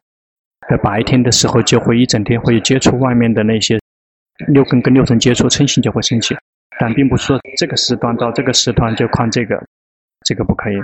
[0.68, 3.80] 在白天的时候，就会一整天会接触外面的那些
[4.48, 6.36] 六根跟六尘接触，嗔心就会升起。
[6.78, 9.66] 但并不是说这个时段到这个时段就看这个，
[10.26, 10.76] 这个不可以。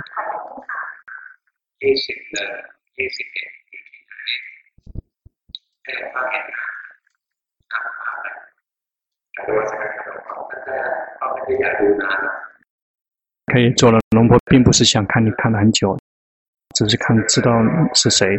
[13.52, 15.98] 可以做了，龙婆并不是想看你看了很久，
[16.74, 17.50] 只是看知道
[17.92, 18.38] 是谁。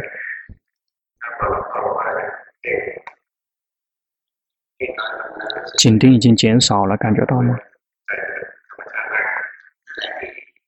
[5.78, 7.56] 紧盯已经减少了，感觉到吗？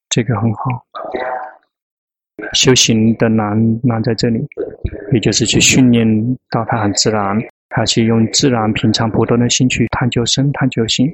[0.08, 0.86] 这个很好。
[2.52, 4.46] 修行的难难在这里。
[5.12, 6.06] 也就是去训练
[6.50, 7.38] 到它很自然，
[7.68, 11.12] 它去用自然平常普通的心去探究身、探究心。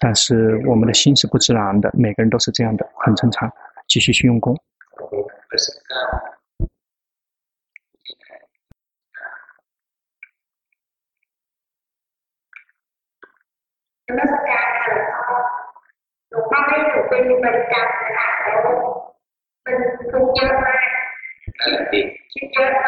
[0.00, 3.50] 但是我们的心是不自然的，每个人都是这样的，很正常。
[3.88, 4.56] 继续去用功。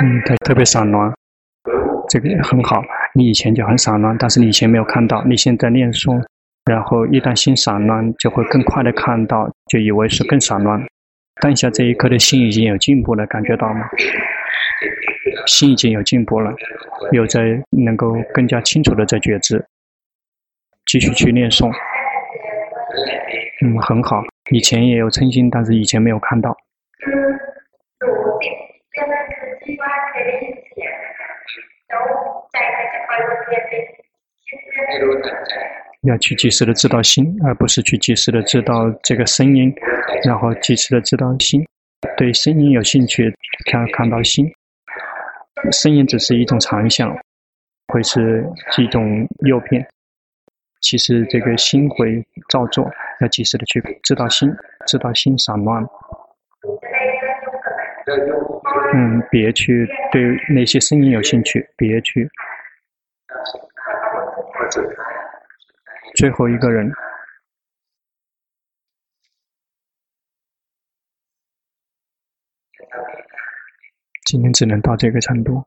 [0.00, 1.12] 嗯，对特别散乱，
[2.08, 2.82] 这个很好。
[3.14, 6.22] 你以前就很散乱，但是你以前没有看到，你现在念诵，
[6.64, 10.82] 然后一旦心散乱，就会更快的看到，就以为是更散乱。
[11.42, 13.88] 当下这一刻的心已经有进步了，感觉到吗？
[15.46, 16.52] 心已经有进步了，
[17.12, 19.62] 有在能够更加清楚的在觉知，
[20.90, 21.70] 继续去念诵。
[23.62, 24.20] 嗯，很好。
[24.50, 26.56] 以前也有称心，但是以前没有看到。
[36.02, 39.72] 要去及时的知道心，而不是去及时的知道这个声音，
[40.24, 41.64] 然后及时的知道心。
[42.16, 43.32] 对声音有兴趣，
[43.70, 44.44] 看看到心，
[45.70, 47.16] 声音只是一种长相，
[47.86, 48.44] 会是
[48.78, 49.86] 一种诱骗。
[50.80, 54.50] 其实这个心会照做，要及时的去知道心，
[54.86, 55.84] 知道心散乱。
[58.94, 62.28] 嗯，别去对那些声音有兴趣，别去。
[66.16, 66.92] 最后一个人，
[74.24, 75.64] 今天只能到这个程度。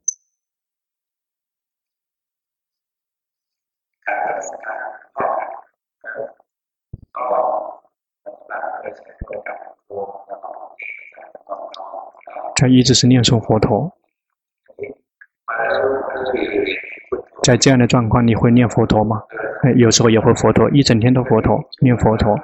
[12.64, 13.91] 他一直是念诵佛陀，
[17.43, 19.22] 在这样的状况，你会念佛陀吗？
[19.76, 22.39] 有时候也会佛陀，一整天都佛陀，念佛陀。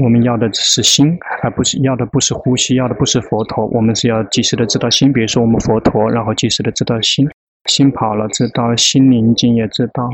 [0.00, 3.66] 我们要的只是心，而不是要的不是呼吸，要的不是佛陀。
[3.66, 7.28] 我们是要及时的知道心，比如说我们佛陀，然后及时的知道心，
[7.66, 10.08] 心跑了知道，心宁静也知道。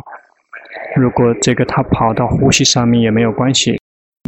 [0.97, 3.78] 如果这个他跑到呼吸上面也没有关系，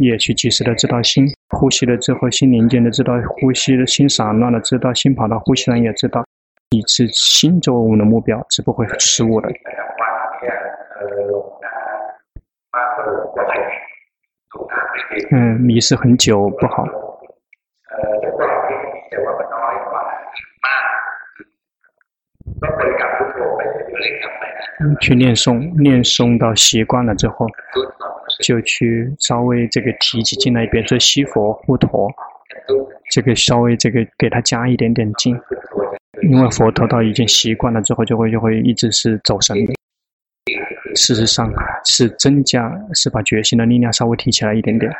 [0.01, 6.25] 也去及时的知道心，呼吸了之后心宁静的知道呼吸的心散乱了知道心跑到呼吸上也知道，
[6.71, 9.49] 以此心作为我们的目标，是不会失误的。
[15.31, 16.85] 嗯，迷失很久不好。
[25.01, 27.45] 去念诵，念诵到习惯了之后，
[28.41, 32.09] 就去稍微这个提起劲来一遍，说西佛护陀，
[33.11, 35.39] 这个稍微这个给他加一点点劲，
[36.23, 39.76] 因为佛陀到已经习惯了之后，就会就会一直是走神的。
[40.97, 41.49] 事实上
[41.85, 44.91] 是增加，是把决心的力量稍微提起来一点点，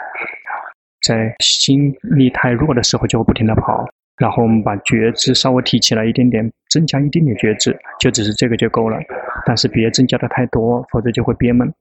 [1.05, 3.85] 在心力太弱的时候就会不停地跑，
[4.17, 8.97] 然后我们把觉知稍微提起来一点点，增加一点点觉知，就只是这个就够了。
[9.45, 11.73] 但是别增加的太多，否则就会憋闷。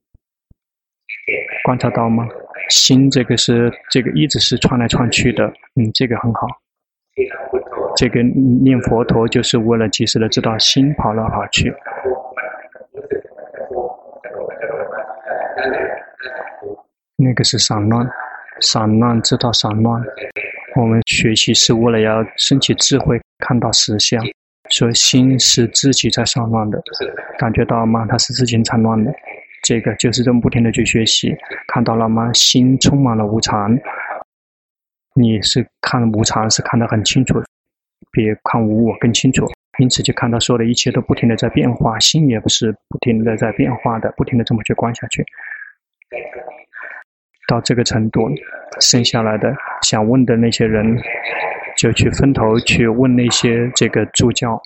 [1.63, 2.27] 观察到吗？
[2.69, 5.45] 心这个是这个一直是窜来窜去的，
[5.75, 6.47] 嗯，这个很好。
[7.95, 11.73] 这个念佛陀就是为了及时的知道心跑来跑去。
[17.15, 18.07] 那个是散乱，
[18.61, 20.01] 散乱知道散乱。
[20.75, 24.23] 我们学习是为了要升起智慧，看到实相。
[24.69, 26.81] 所以心是自己在散乱的，
[27.37, 28.05] 感觉到吗？
[28.09, 29.13] 它是自己散乱的。
[29.63, 31.35] 这个就是这么不停的去学习，
[31.69, 32.31] 看到了吗？
[32.33, 33.77] 心充满了无常。
[35.15, 37.41] 你是看无常是看得很清楚，
[38.11, 39.47] 比看无我更清楚。
[39.79, 45.23] 因此就看到所有的一切都不停的在变化，心也不是不停的在变化的，不停的这么去观下去。
[47.47, 48.29] 到这个程度，
[48.81, 50.97] 剩下来的想问的那些人，
[51.77, 54.61] 就去分头去问那些这个助教。